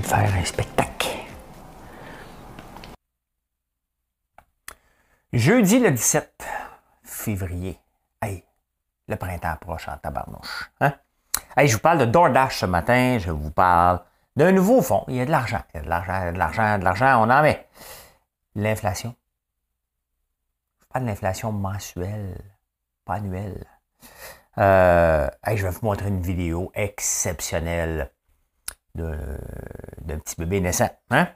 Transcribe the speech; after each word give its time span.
De 0.00 0.06
faire 0.06 0.34
un 0.34 0.44
spectacle. 0.44 1.08
Jeudi 5.32 5.78
le 5.80 5.90
17 5.90 6.44
février. 7.02 7.78
Hey, 8.20 8.44
le 9.08 9.16
printemps 9.16 9.50
approche 9.50 9.88
en 9.88 9.96
tabarnouche. 9.96 10.70
Hein? 10.80 10.94
Je 11.58 11.72
vous 11.74 11.80
parle 11.80 11.98
de 11.98 12.04
DoorDash 12.06 12.60
ce 12.60 12.66
matin. 12.66 13.18
Je 13.18 13.30
vous 13.30 13.50
parle 13.50 14.00
d'un 14.36 14.52
nouveau 14.52 14.80
fonds. 14.82 15.04
Il 15.08 15.16
y 15.16 15.20
a 15.20 15.26
de 15.26 15.30
l'argent. 15.30 15.62
Il 15.74 15.78
y 15.78 15.80
a 15.80 15.82
de 15.84 15.88
l'argent, 15.88 16.32
de 16.32 16.38
l'argent, 16.38 16.78
de 16.78 16.84
l'argent. 16.84 17.22
On 17.22 17.30
en 17.30 17.42
met. 17.42 17.66
L'inflation. 18.54 19.14
Je 20.80 20.86
parle 20.86 21.04
de 21.04 21.10
l'inflation 21.10 21.52
mensuelle, 21.52 22.38
pas 23.04 23.14
annuelle. 23.14 23.66
Euh, 24.58 25.28
je 25.46 25.62
vais 25.62 25.70
vous 25.70 25.84
montrer 25.86 26.08
une 26.08 26.20
vidéo 26.20 26.70
exceptionnelle 26.74 28.10
d'un 28.94 30.18
petit 30.18 30.36
bébé 30.38 30.60
naissant. 30.60 30.90
Hein? 31.10 31.28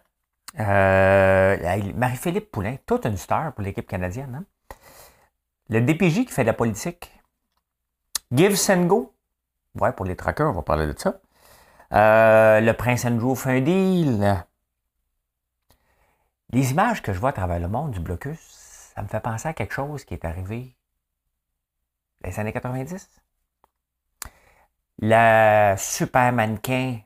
Euh, 0.59 1.93
Marie-Philippe 1.95 2.51
Poulain, 2.51 2.77
toute 2.87 3.07
une 3.07 3.17
star 3.17 3.53
pour 3.55 3.63
l'équipe 3.63 3.87
canadienne. 3.87 4.35
Hein? 4.35 4.45
Le 5.69 5.81
DPJ 5.81 6.25
qui 6.25 6.33
fait 6.33 6.43
de 6.43 6.47
la 6.47 6.53
politique. 6.53 7.13
Give 8.33 8.57
and 8.71 8.85
go. 8.87 9.15
Ouais, 9.81 9.93
pour 9.93 10.07
les 10.07 10.17
trackers, 10.17 10.49
on 10.49 10.53
va 10.53 10.63
parler 10.63 10.87
de 10.87 10.99
ça. 10.99 11.21
Euh, 11.93 12.61
le 12.61 12.73
prince 12.73 13.05
Andrew 13.05 13.35
fait 13.35 13.59
un 13.59 13.61
deal. 13.61 14.45
Les 16.51 16.71
images 16.71 17.03
que 17.03 17.13
je 17.13 17.19
vois 17.19 17.31
à 17.31 17.33
travers 17.33 17.61
le 17.61 17.69
monde 17.69 17.91
du 17.91 18.01
blocus, 18.01 18.39
ça 18.95 19.03
me 19.03 19.09
fait 19.09 19.21
penser 19.21 19.49
à 19.49 19.53
quelque 19.53 19.75
chose 19.75 20.05
qui 20.05 20.15
est 20.15 20.25
arrivé 20.25 20.77
dans 22.23 22.31
les 22.31 22.41
années 22.41 22.53
90. 22.53 23.11
La 24.99 25.77
super 25.77 26.33
mannequin 26.33 27.01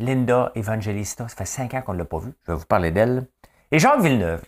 Linda 0.00 0.50
Evangelista. 0.54 1.28
Ça 1.28 1.36
fait 1.36 1.44
cinq 1.44 1.74
ans 1.74 1.82
qu'on 1.82 1.92
ne 1.92 1.98
l'a 1.98 2.04
pas 2.04 2.18
vue. 2.18 2.32
Je 2.46 2.52
vais 2.52 2.58
vous 2.58 2.64
parler 2.64 2.90
d'elle. 2.90 3.26
Et 3.70 3.78
Jacques 3.78 4.00
Villeneuve. 4.00 4.42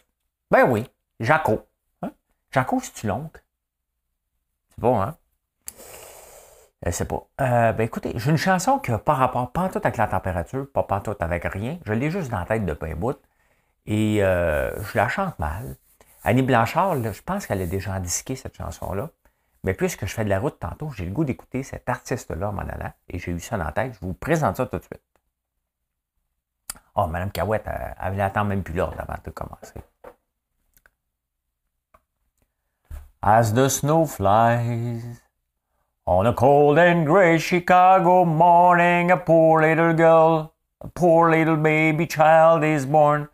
Ben 0.50 0.69
oui, 0.69 0.89
Jaco. 1.20 1.61
Hein? 2.03 2.11
Jaco, 2.50 2.81
c'est-tu 2.81 3.06
l'oncle? 3.06 3.42
C'est 4.70 4.81
bon, 4.81 5.00
hein? 5.00 5.17
Je 6.84 6.91
sais 6.91 7.05
pas. 7.05 7.28
Euh, 7.41 7.72
ben 7.72 7.84
écoutez, 7.84 8.12
j'ai 8.17 8.31
une 8.31 8.39
chanson 8.39 8.78
qui 8.78 8.91
n'a 8.91 8.98
pas 8.98 9.14
rapport, 9.14 9.53
pas 9.53 9.69
tout 9.69 9.78
avec 9.78 9.97
la 9.97 10.09
température, 10.09 10.67
pas, 10.72 10.83
pas 10.83 11.00
tout 11.00 11.14
avec 11.20 11.44
rien. 11.44 11.78
Je 11.84 11.92
l'ai 11.92 12.11
juste 12.11 12.31
dans 12.31 12.41
la 12.41 12.47
tête 12.47 12.64
de 12.64 12.72
pain 12.72 12.94
bout. 12.97 13.19
Et 13.87 14.25
euh, 14.25 14.72
je 14.83 14.97
la 14.97 15.09
chante 15.09 15.39
mal. 15.39 15.77
Annie 16.25 16.42
Blanchard, 16.42 17.03
je 17.03 17.22
pense 17.22 17.47
qu'elle 17.47 17.61
a 17.61 17.66
déjà 17.66 18.00
disqué 18.00 18.37
cette 18.37 18.56
chanson-là. 18.56 19.11
Mais 19.64 19.75
puisque 19.75 20.06
je 20.06 20.14
fais 20.14 20.25
de 20.25 20.31
la 20.31 20.41
route 20.41 20.59
tantôt, 20.59 20.91
j'ai 20.91 21.05
le 21.05 21.12
goût 21.12 21.25
d'écouter 21.25 21.62
cet 21.62 21.89
artiste-là 21.89 22.48
en 22.48 22.59
allant. 22.59 22.92
Et 23.09 23.19
j'ai 23.19 23.33
eu 23.33 23.39
ça 23.39 23.59
dans 23.59 23.64
la 23.64 23.72
tête. 23.72 23.94
Je 23.94 24.00
vous 24.00 24.14
présente 24.14 24.56
ça 24.56 24.66
tout 24.66 24.78
de 24.78 24.83
suite. 24.83 25.03
Oh, 26.95 27.07
Mme 27.07 27.31
Cahouette, 27.31 27.67
elle, 27.67 27.97
elle 28.01 28.21
attend 28.21 28.45
même 28.45 28.62
plus 28.62 28.75
l'ordre 28.75 29.01
avant 29.01 29.19
de 29.25 29.31
commencer. 29.31 29.81
As 33.22 33.55
the 33.55 33.69
snow 33.69 34.05
flies 34.05 35.22
on 36.05 36.27
a 36.27 36.33
cold 36.34 36.78
and 36.78 37.06
gray 37.06 37.39
Chicago 37.39 38.25
morning, 38.25 39.11
a 39.11 39.16
poor 39.16 39.62
little 39.62 39.94
girl, 39.94 40.53
a 40.81 40.89
poor 40.89 41.31
little 41.31 41.56
baby 41.56 42.06
child 42.06 42.65
is 42.65 42.84
born 42.84 43.28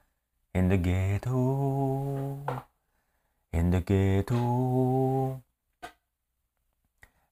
in 0.54 0.68
the 0.68 0.76
ghetto, 0.76 2.38
in 3.52 3.70
the 3.70 3.80
ghetto. 3.80 5.42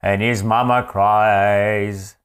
And 0.01 0.23
his 0.23 0.43
mama 0.43 0.83
cries, 0.83 2.17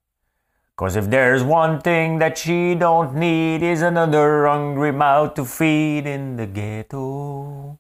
Cause 0.82 0.96
if 0.96 1.12
there's 1.12 1.44
one 1.44 1.80
thing 1.80 2.18
that 2.18 2.40
she 2.40 2.74
don't 2.74 3.14
need 3.14 3.62
is 3.62 3.84
another 3.84 4.48
hungry 4.48 4.92
mouth 4.92 5.36
to 5.36 5.46
feed 5.46 6.08
in 6.08 6.38
the 6.38 6.48
ghetto. 6.48 7.78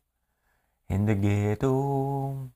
In 0.88 1.08
the 1.08 1.16
ghetto. 1.16 2.52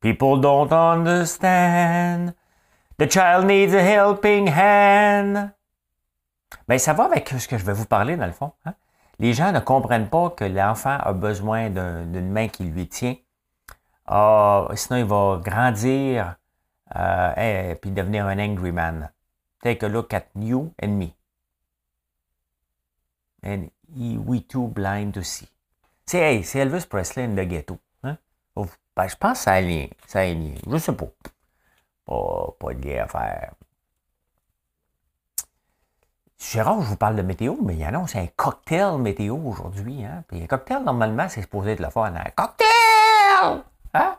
People 0.00 0.36
don't 0.36 0.70
understand. 0.70 2.34
The 2.96 3.08
child 3.08 3.46
needs 3.46 3.74
a 3.74 3.82
helping 3.82 4.46
hand. 4.46 5.50
Ben, 6.68 6.78
ça 6.78 6.92
va 6.92 7.06
avec 7.06 7.28
ce 7.30 7.48
que 7.48 7.58
je 7.58 7.64
vais 7.64 7.74
vous 7.74 7.86
parler, 7.86 8.16
dans 8.16 8.26
le 8.26 8.32
fond. 8.32 8.52
Hein? 8.64 8.74
Les 9.18 9.32
gens 9.32 9.50
ne 9.50 9.58
comprennent 9.58 10.10
pas 10.10 10.30
que 10.30 10.44
l'enfant 10.44 10.96
a 11.00 11.12
besoin 11.12 11.70
d'une 11.70 12.30
main 12.30 12.46
qui 12.46 12.62
lui 12.62 12.86
tient. 12.86 13.16
Ah, 14.06 14.68
sinon, 14.76 14.98
il 15.00 15.06
va 15.06 15.40
grandir 15.42 16.36
euh, 16.94 17.70
et 17.72 17.74
puis 17.74 17.90
devenir 17.90 18.26
un 18.26 18.38
angry 18.38 18.70
man. 18.70 19.10
Take 19.64 19.82
a 19.82 19.88
look 19.88 20.12
at 20.12 20.26
you 20.38 20.74
and 20.78 20.98
me. 20.98 21.14
And 23.42 23.70
we 23.88 24.42
too 24.42 24.68
blind 24.68 25.14
to 25.14 25.22
see. 25.22 25.48
C'est 26.04 26.44
Elvis 26.54 26.84
Presley 26.86 27.24
in 27.24 27.34
the 27.34 27.48
ghetto. 27.48 27.78
Hein? 28.02 28.18
Ben, 28.94 29.08
je 29.08 29.16
pense 29.16 29.38
que 29.38 29.44
ça 29.44 29.52
a 29.52 29.62
lien. 29.62 29.86
Ça 30.06 30.20
a 30.20 30.26
lien. 30.26 30.56
Je 30.70 30.76
sais 30.76 30.92
pas. 30.92 31.06
Pas, 32.04 32.54
pas 32.58 32.74
de 32.74 32.86
lien 32.86 33.04
à 33.04 33.08
faire. 33.08 33.52
Que 36.36 36.44
je 36.44 36.60
vous 36.60 36.96
parle 36.96 37.16
de 37.16 37.22
météo, 37.22 37.56
mais 37.62 37.72
il 37.74 37.80
y 37.80 37.86
en 37.86 38.04
a, 38.04 38.06
c'est 38.06 38.18
un 38.18 38.28
cocktail 38.36 38.98
météo 38.98 39.34
aujourd'hui. 39.34 40.04
Hein? 40.04 40.24
Un 40.30 40.46
cocktail, 40.46 40.82
normalement, 40.84 41.26
c'est 41.30 41.40
supposé 41.40 41.72
être 41.72 41.80
le 41.80 41.88
fun. 41.88 42.12
Un 42.14 42.30
cocktail! 42.36 43.62
Hein? 43.94 44.18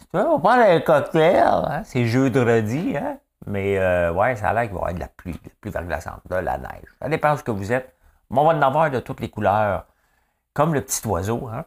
Tu 0.00 0.06
vois, 0.12 0.34
on 0.34 0.38
parle 0.38 0.60
d'un 0.66 0.80
cocktail. 0.80 1.64
Hein? 1.66 1.82
C'est 1.84 2.04
jeudi, 2.04 2.94
hein? 2.94 3.18
Mais 3.46 3.78
euh, 3.78 4.12
ouais, 4.12 4.34
ça 4.36 4.48
a 4.50 4.52
l'air 4.52 4.64
qu'il 4.64 4.72
va 4.72 4.78
y 4.78 4.80
avoir 4.80 4.94
de 4.94 5.00
la 5.00 5.08
pluie, 5.08 5.32
de 5.32 5.38
la 5.44 5.50
pluie 5.60 5.70
verglaçante, 5.70 6.20
de 6.28 6.34
la 6.34 6.58
neige. 6.58 6.88
Ça 7.00 7.08
dépend 7.08 7.32
de 7.32 7.38
ce 7.38 7.44
que 7.44 7.52
vous 7.52 7.72
êtes. 7.72 7.96
Mais 8.30 8.40
on 8.40 8.44
va 8.44 8.54
en 8.54 8.62
avoir 8.62 8.90
de 8.90 8.98
toutes 8.98 9.20
les 9.20 9.30
couleurs. 9.30 9.86
Comme 10.52 10.74
le 10.74 10.82
petit 10.82 11.06
oiseau, 11.06 11.48
hein? 11.48 11.64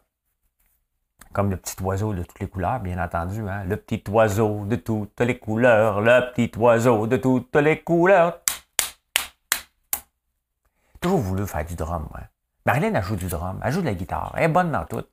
Comme 1.32 1.52
le 1.52 1.58
petit 1.58 1.82
oiseau 1.82 2.14
de 2.14 2.24
toutes 2.24 2.40
les 2.40 2.50
couleurs, 2.50 2.80
bien 2.80 3.02
entendu, 3.02 3.48
hein? 3.48 3.64
Le 3.64 3.78
petit 3.78 4.04
oiseau 4.10 4.66
de 4.66 4.76
toutes 4.76 5.22
les 5.22 5.38
couleurs, 5.40 6.02
le 6.02 6.32
petit 6.34 6.52
oiseau 6.58 7.08
de 7.08 7.18
toutes 7.18 7.56
les 7.56 7.82
couleurs. 7.82 8.40
Toujours 11.00 11.20
voulu 11.20 11.48
faire 11.48 11.64
du 11.64 11.76
drum, 11.76 12.10
hein? 12.16 12.24
Marilyn, 12.66 13.02
joue 13.02 13.16
du 13.16 13.28
drum, 13.28 13.62
elle 13.64 13.72
joue 13.72 13.82
de 13.82 13.86
la 13.86 13.94
guitare, 13.94 14.34
elle 14.36 14.44
est 14.44 14.48
bonne 14.50 14.72
dans 14.72 14.86
tout. 14.86 15.06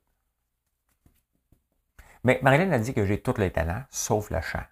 Mais 2.24 2.40
Marilyn 2.42 2.72
a 2.72 2.78
dit 2.78 2.92
que 2.92 3.06
j'ai 3.06 3.22
tous 3.22 3.38
les 3.38 3.52
talents, 3.52 3.84
sauf 3.88 4.30
le 4.30 4.40
chant. 4.40 4.64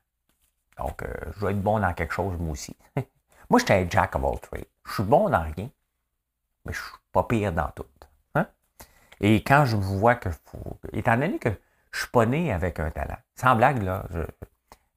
Donc, 0.78 1.02
euh, 1.02 1.14
je 1.34 1.40
dois 1.40 1.50
être 1.50 1.62
bon 1.62 1.78
dans 1.78 1.92
quelque 1.94 2.12
chose, 2.12 2.36
moi 2.38 2.52
aussi. 2.52 2.76
moi, 3.50 3.58
j'étais 3.58 3.74
un 3.74 3.88
jack 3.88 4.16
of 4.16 4.24
all 4.24 4.40
trades. 4.40 4.66
Je 4.86 4.92
suis 4.92 5.02
bon 5.02 5.28
dans 5.28 5.42
rien, 5.42 5.70
mais 6.64 6.72
je 6.72 6.78
suis 6.78 6.92
pas 7.12 7.22
pire 7.24 7.52
dans 7.52 7.68
tout. 7.68 7.86
Hein? 8.34 8.46
Et 9.20 9.42
quand 9.42 9.64
je 9.64 9.76
vois 9.76 10.16
que, 10.16 10.28
étant 10.92 11.16
donné 11.16 11.38
que 11.38 11.50
je 11.92 12.00
suis 12.00 12.10
pas 12.10 12.26
né 12.26 12.52
avec 12.52 12.80
un 12.80 12.90
talent, 12.90 13.18
sans 13.36 13.54
blague, 13.54 13.82
là, 13.82 14.04
je 14.10 14.18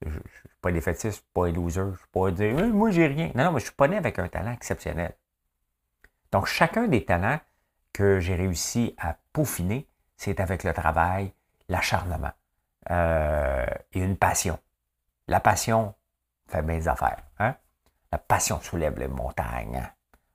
ne 0.06 0.12
suis 0.12 0.50
pas 0.62 0.72
défaitiste, 0.72 1.06
je 1.06 1.12
suis 1.12 1.32
pas 1.34 1.46
un 1.46 1.52
loser, 1.52 1.92
je 1.92 1.98
suis 1.98 2.08
pas 2.12 2.32
dire, 2.32 2.54
moi, 2.54 2.68
moi, 2.68 2.92
j'ai 2.92 3.08
rien. 3.08 3.32
Non, 3.36 3.46
non, 3.46 3.52
mais 3.52 3.60
je 3.60 3.66
suis 3.66 3.76
pas 3.76 3.88
né 3.88 3.98
avec 3.98 4.18
un 4.20 4.28
talent 4.28 4.52
exceptionnel. 4.52 5.14
Donc, 6.32 6.48
chacun 6.48 6.88
des 6.88 7.06
talents 7.06 7.40
que 7.94 8.20
j'ai 8.20 8.36
réussi 8.36 8.96
à 8.98 9.18
peaufiner, 9.34 9.88
c'est 10.18 10.40
avec 10.40 10.64
le 10.64 10.74
travail, 10.74 11.34
l'acharnement 11.70 12.32
euh, 12.92 13.66
et 13.94 14.00
une 14.00 14.18
passion. 14.18 14.60
La 15.30 15.42
passion 15.42 15.94
fait 16.48 16.62
bien 16.62 16.78
des 16.78 16.88
affaires. 16.88 17.22
Hein? 17.40 17.54
La 18.14 18.18
passion 18.18 18.62
soulève 18.62 18.98
les 18.98 19.10
montagnes. 19.10 19.84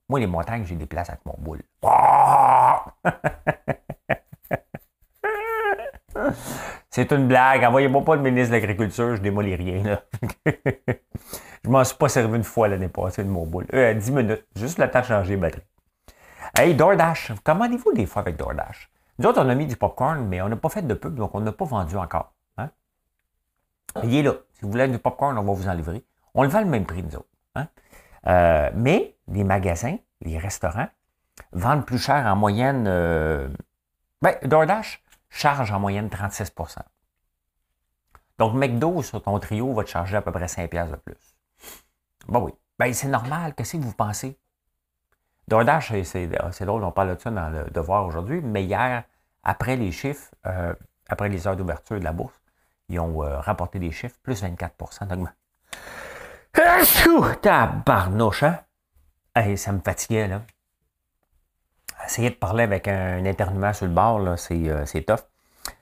Moi, 0.08 0.20
les 0.20 0.26
montagnes, 0.26 0.66
j'ai 0.66 0.74
des 0.74 0.84
places 0.84 1.08
avec 1.08 1.24
mon 1.24 1.34
boule. 1.38 1.62
C'est 6.90 7.10
une 7.10 7.26
blague. 7.26 7.64
Envoyez-moi 7.64 8.04
pas 8.04 8.16
le 8.16 8.22
ministre 8.22 8.50
de 8.50 8.56
l'Agriculture, 8.56 9.16
je 9.16 9.22
démolis 9.22 9.54
rien. 9.54 9.82
Là. 9.82 10.02
je 11.64 11.70
m'en 11.70 11.82
suis 11.84 11.96
pas 11.96 12.10
servi 12.10 12.36
une 12.36 12.44
fois 12.44 12.68
l'année 12.68 12.88
passée 12.88 13.24
de 13.24 13.30
mon 13.30 13.46
boule. 13.46 13.64
Euh, 13.72 13.94
10 13.94 14.12
minutes. 14.12 14.44
Juste 14.54 14.76
le 14.76 14.90
temps 14.90 15.00
de 15.00 15.06
changer 15.06 15.30
les 15.30 15.38
batterie. 15.38 15.62
Hey, 16.58 16.74
DoorDash. 16.74 17.32
Commandez-vous 17.42 17.94
des 17.94 18.04
fois 18.04 18.20
avec 18.20 18.36
DoorDash? 18.36 18.90
Nous 19.18 19.26
autres, 19.26 19.42
on 19.42 19.48
a 19.48 19.54
mis 19.54 19.66
du 19.66 19.76
popcorn, 19.76 20.28
mais 20.28 20.42
on 20.42 20.50
n'a 20.50 20.56
pas 20.56 20.68
fait 20.68 20.86
de 20.86 20.92
pub, 20.92 21.14
donc 21.14 21.34
on 21.34 21.40
n'a 21.40 21.52
pas 21.52 21.64
vendu 21.64 21.96
encore. 21.96 22.34
Il 24.02 24.14
est 24.14 24.22
là. 24.22 24.34
Si 24.54 24.62
vous 24.62 24.70
voulez 24.70 24.88
du 24.88 24.98
popcorn, 24.98 25.36
on 25.36 25.42
va 25.42 25.52
vous 25.52 25.68
en 25.68 25.74
livrer. 25.74 26.04
On 26.34 26.42
le 26.42 26.48
vend 26.48 26.60
le 26.60 26.66
même 26.66 26.86
prix, 26.86 27.02
nous 27.02 27.16
autres. 27.16 27.28
Hein? 27.54 27.68
Euh, 28.26 28.70
mais 28.74 29.16
les 29.28 29.44
magasins, 29.44 29.96
les 30.20 30.38
restaurants, 30.38 30.88
vendent 31.52 31.84
plus 31.84 31.98
cher 31.98 32.26
en 32.26 32.36
moyenne. 32.36 32.86
Euh, 32.86 33.48
ben, 34.20 34.36
DoorDash 34.44 35.02
charge 35.28 35.72
en 35.72 35.80
moyenne 35.80 36.08
36% 36.08 36.78
Donc, 38.38 38.54
McDo 38.54 39.02
sur 39.02 39.22
ton 39.22 39.38
trio 39.38 39.72
va 39.74 39.84
te 39.84 39.90
charger 39.90 40.16
à 40.16 40.22
peu 40.22 40.32
près 40.32 40.48
5 40.48 40.70
de 40.70 40.96
plus. 40.96 41.36
Ben 42.28 42.40
oui. 42.40 42.52
Ben, 42.78 42.92
c'est 42.92 43.08
normal. 43.08 43.54
Qu'est-ce 43.54 43.76
que 43.76 43.82
vous 43.82 43.92
pensez? 43.92 44.38
DoorDash, 45.48 45.92
c'est 46.02 46.64
drôle, 46.64 46.84
on 46.84 46.92
parle 46.92 47.16
de 47.16 47.20
ça 47.20 47.30
dans 47.30 47.50
le 47.50 47.64
devoir 47.70 48.06
aujourd'hui, 48.06 48.40
mais 48.40 48.64
hier, 48.64 49.04
après 49.42 49.76
les 49.76 49.90
chiffres, 49.90 50.30
euh, 50.46 50.72
après 51.08 51.28
les 51.28 51.46
heures 51.46 51.56
d'ouverture 51.56 51.98
de 51.98 52.04
la 52.04 52.12
bourse, 52.12 52.40
ils 52.92 53.00
ont 53.00 53.22
euh, 53.24 53.40
rapporté 53.40 53.78
des 53.78 53.90
chiffres, 53.90 54.16
plus 54.22 54.42
24% 54.42 55.06
d'augmentation. 55.06 55.32
Tabarnouche, 57.40 58.44
hein? 58.44 59.56
ça 59.56 59.72
me 59.72 59.80
fatiguait, 59.80 60.28
là. 60.28 60.42
Essayer 62.04 62.30
de 62.30 62.34
parler 62.34 62.64
avec 62.64 62.88
un, 62.88 63.24
internement 63.24 63.72
sur 63.72 63.86
le 63.86 63.92
bord, 63.92 64.18
là, 64.18 64.36
euh, 64.50 64.86
c'est, 64.86 65.02
tough. 65.02 65.20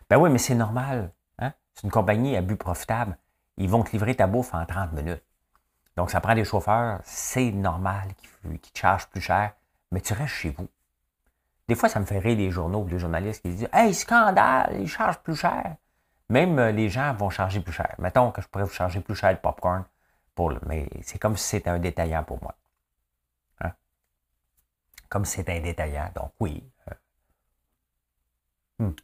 Ben 0.09 0.19
oui, 0.19 0.31
mais 0.31 0.39
c'est 0.39 0.55
normal. 0.55 1.12
Hein? 1.39 1.53
C'est 1.75 1.85
une 1.85 1.91
compagnie 1.91 2.37
à 2.37 2.43
but 2.43 2.57
profitable. 2.57 3.17
Ils 3.56 3.69
vont 3.69 3.83
te 3.83 3.93
livrer 3.93 4.15
ta 4.15 4.27
bouffe 4.27 4.55
en 4.55 4.65
30 4.65 4.93
minutes. 4.93 5.25
Donc, 5.97 6.11
ça 6.11 6.21
prend 6.21 6.35
des 6.35 6.45
chauffeurs. 6.45 7.01
C'est 7.05 7.51
normal 7.51 8.09
qu'ils, 8.17 8.59
te 8.59 8.79
chargent 8.79 9.09
plus 9.09 9.21
cher, 9.21 9.53
mais 9.91 10.01
tu 10.01 10.13
restes 10.13 10.35
chez 10.35 10.51
vous. 10.51 10.69
Des 11.69 11.75
fois, 11.75 11.89
ça 11.89 12.01
me 12.01 12.05
fait 12.05 12.19
rire 12.19 12.37
les 12.37 12.51
journaux, 12.51 12.87
les 12.89 12.99
journalistes 12.99 13.43
qui 13.43 13.51
disent 13.51 13.69
Hey, 13.73 13.95
scandale, 13.95 14.77
ils 14.81 14.89
chargent 14.89 15.21
plus 15.21 15.37
cher. 15.37 15.77
Même 16.31 16.59
euh, 16.59 16.73
les 16.73 16.88
gens 16.88 17.12
vont 17.12 17.29
charger 17.29 17.61
plus 17.61 17.73
cher. 17.73 17.94
Mettons 17.99 18.31
que 18.31 18.41
je 18.41 18.49
pourrais 18.49 18.65
vous 18.65 18.73
charger 18.73 19.00
plus 19.00 19.15
cher 19.15 19.35
de 19.35 19.38
popcorn, 19.38 19.85
pour 20.35 20.55
mais 20.67 20.88
c'est 21.03 21.19
comme 21.19 21.37
si 21.37 21.47
c'était 21.47 21.71
un 21.71 21.79
détaillant 21.79 22.25
pour 22.25 22.41
moi 22.43 22.55
comme 25.11 25.27
c'est 25.27 25.50
un 25.50 25.61
détaillant. 25.61 26.11
Donc 26.15 26.32
oui. 26.41 26.65
Euh, 26.88 26.94
hmm. 28.87 28.94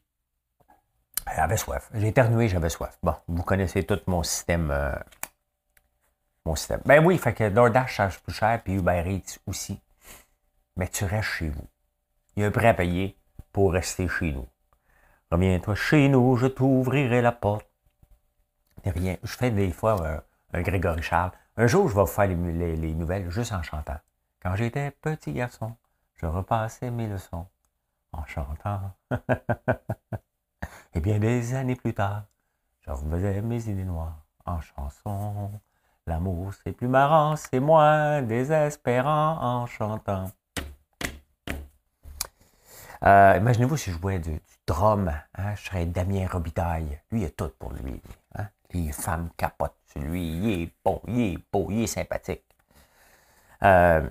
J'avais 1.34 1.56
soif. 1.58 1.90
J'ai 1.92 2.08
éternué, 2.08 2.48
j'avais 2.48 2.70
soif. 2.70 2.96
Bon, 3.02 3.14
vous 3.26 3.42
connaissez 3.42 3.84
tout 3.84 4.00
mon 4.06 4.22
système. 4.22 4.70
Euh, 4.70 4.94
mon 6.46 6.54
système. 6.54 6.80
Ben 6.86 7.04
oui, 7.04 7.18
fait 7.18 7.34
que 7.34 7.48
DoorDash 7.50 7.92
charge 7.92 8.20
plus 8.20 8.32
cher, 8.32 8.62
puis 8.62 8.74
Uber 8.74 9.02
Eats 9.04 9.38
aussi. 9.46 9.82
Mais 10.76 10.88
tu 10.88 11.04
restes 11.04 11.28
chez 11.28 11.48
vous. 11.48 11.68
Il 12.36 12.42
y 12.42 12.44
a 12.44 12.48
un 12.48 12.52
prêt 12.52 12.68
à 12.68 12.74
payer 12.74 13.18
pour 13.52 13.72
rester 13.72 14.08
chez 14.08 14.32
nous. 14.32 14.46
Reviens-toi 15.30 15.74
chez 15.74 16.08
nous, 16.08 16.36
je 16.36 16.46
t'ouvrirai 16.46 17.20
la 17.20 17.32
porte. 17.32 17.68
Rien. 18.84 19.16
Je 19.24 19.32
fais 19.32 19.50
des 19.50 19.72
fois 19.72 20.22
un 20.52 20.62
Grégory 20.62 21.02
Charles. 21.02 21.32
Un 21.56 21.66
jour, 21.66 21.88
je 21.88 21.96
vais 21.96 22.06
faire 22.06 22.28
les 22.28 22.94
nouvelles 22.94 23.28
juste 23.30 23.52
en 23.52 23.62
chantant. 23.62 23.98
Quand 24.40 24.54
j'étais 24.54 24.92
petit 24.92 25.32
garçon, 25.32 25.74
je 26.14 26.26
repassais 26.26 26.90
mes 26.90 27.08
leçons 27.08 27.46
en 28.12 28.24
chantant. 28.26 28.92
Et 30.94 31.00
bien 31.00 31.18
des 31.18 31.54
années 31.54 31.74
plus 31.74 31.94
tard, 31.94 32.24
je 32.80 32.90
refaisais 32.90 33.42
mes 33.42 33.68
idées 33.68 33.84
noires 33.84 34.24
en 34.44 34.60
chanson. 34.60 35.50
L'amour, 36.06 36.52
c'est 36.54 36.72
plus 36.72 36.86
marrant, 36.86 37.34
c'est 37.34 37.58
moins 37.58 38.22
désespérant 38.22 39.38
en 39.40 39.66
chantant. 39.66 40.30
Euh, 43.02 43.34
imaginez-vous 43.36 43.76
si 43.76 43.90
je 43.90 43.98
jouais 43.98 44.20
du, 44.20 44.40
drum, 44.66 45.12
hein, 45.34 45.54
je 45.54 45.66
serais 45.66 45.86
Damien 45.86 46.26
Robitaille. 46.26 47.00
Lui, 47.10 47.22
il 47.22 47.26
a 47.26 47.30
tout 47.30 47.50
pour 47.58 47.72
lui. 47.72 48.00
Hein. 48.34 48.46
Les 48.72 48.92
femmes 48.92 49.30
capotent 49.36 49.78
sur 49.86 50.00
lui. 50.00 50.36
Il 50.36 50.62
est 50.62 50.72
beau, 50.84 51.00
il 51.08 51.20
est 51.20 51.38
beau, 51.52 51.68
il 51.70 51.84
est 51.84 51.86
sympathique. 51.86 52.44
Euh, 53.62 54.08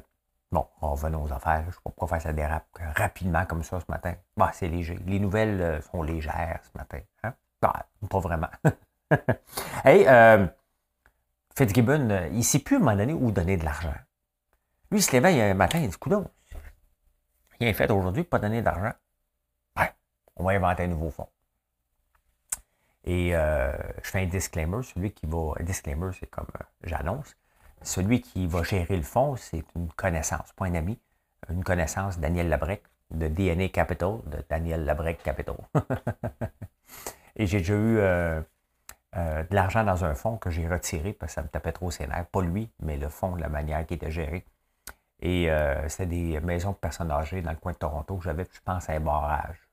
Bon, 0.56 0.68
revenons 0.80 1.24
aux 1.24 1.34
affaires. 1.34 1.64
Je 1.64 1.68
ne 1.68 1.72
sais 1.72 1.80
pas 1.98 2.08
faire 2.08 2.22
ça 2.22 2.32
dérape 2.32 2.66
rapidement 2.96 3.46
comme 3.46 3.62
ça 3.62 3.80
ce 3.80 3.86
matin. 3.90 4.16
Bah, 4.38 4.52
c'est 4.54 4.70
léger. 4.70 4.98
Les 5.06 5.20
nouvelles 5.20 5.62
euh, 5.62 5.82
sont 5.82 6.02
légères 6.02 6.62
ce 6.64 6.78
matin. 6.78 7.00
Hein? 7.24 7.34
Bah, 7.62 7.88
pas 8.10 8.20
vraiment. 8.20 8.48
hey, 9.84 10.06
euh, 10.08 10.48
Fitzgibbon, 11.58 12.10
euh, 12.10 12.28
il 12.32 12.38
ne 12.38 12.42
sait 12.42 12.60
plus 12.60 12.76
à 12.76 12.80
un 12.80 12.84
moment 12.84 12.96
donné 12.96 13.14
où 13.14 13.32
donner 13.32 13.58
de 13.58 13.66
l'argent. 13.66 13.94
Lui, 14.92 15.00
il 15.00 15.04
se 15.04 15.12
réveille 15.12 15.42
un 15.42 15.54
matin, 15.56 15.80
il 15.80 15.90
dit 15.90 15.98
Coudon, 15.98 16.26
rien 17.60 17.74
fait 17.74 17.92
aujourd'hui 17.92 18.24
pas 18.24 18.40
donner 18.40 18.62
d'argent. 18.62 18.94
On 20.36 20.44
va 20.44 20.52
inventer 20.52 20.84
un 20.84 20.88
nouveau 20.88 21.12
fonds. 21.12 21.30
Et 23.06 23.32
je 23.32 24.10
fais 24.10 24.22
un 24.22 24.26
disclaimer, 24.26 24.82
celui 24.84 25.12
qui 25.12 25.28
va. 25.28 25.54
Un 25.60 25.64
disclaimer, 25.64 26.10
c'est 26.20 26.28
comme 26.28 26.48
j'annonce 26.84 27.36
celui 27.86 28.22
qui 28.22 28.48
va 28.48 28.64
gérer 28.64 28.98
le 28.98 29.04
fonds, 29.04 29.36
c'est 29.36 29.64
une 29.76 29.90
connaissance, 29.92 30.52
pas 30.54 30.66
un 30.66 30.76
ami, 30.76 31.00
une 31.50 31.64
connaissance, 31.64 32.20
Daniel 32.20 32.50
Labrec, 32.50 32.84
de 33.12 33.28
DNA 33.28 33.70
Capital, 33.70 34.20
de 34.26 34.44
Daniel 34.50 34.86
Labrec 34.86 35.22
Capital. 35.22 35.56
Et 37.36 37.46
j'ai 37.46 37.60
déjà 37.60 37.74
eu 37.74 37.98
euh, 37.98 38.42
euh, 39.16 39.44
de 39.44 39.56
l'argent 39.56 39.84
dans 39.84 40.04
un 40.04 40.16
fonds 40.16 40.38
que 40.38 40.50
j'ai 40.50 40.68
retiré 40.68 41.14
parce 41.14 41.34
que 41.34 41.36
ça 41.36 41.42
me 41.44 41.48
tapait 41.48 41.72
trop 41.72 41.92
ses 41.92 42.08
nerfs. 42.08 42.26
Pas 42.28 42.42
lui, 42.42 42.72
mais 42.82 42.98
le 42.98 43.10
fonds, 43.10 43.36
la 43.36 43.50
manière 43.50 43.86
qui 43.86 43.94
était 43.94 44.12
géré. 44.12 44.46
Et 45.22 45.52
euh, 45.52 45.88
c'était 45.90 46.08
des 46.08 46.40
maisons 46.40 46.72
de 46.72 46.78
personnes 46.78 47.12
âgées 47.12 47.42
dans 47.42 47.52
le 47.52 47.58
coin 47.58 47.74
de 47.74 47.78
Toronto. 47.78 48.20
J'avais, 48.24 48.46
je 48.52 48.60
pense, 48.64 48.90
un 48.90 49.00
barrage. 49.00 49.65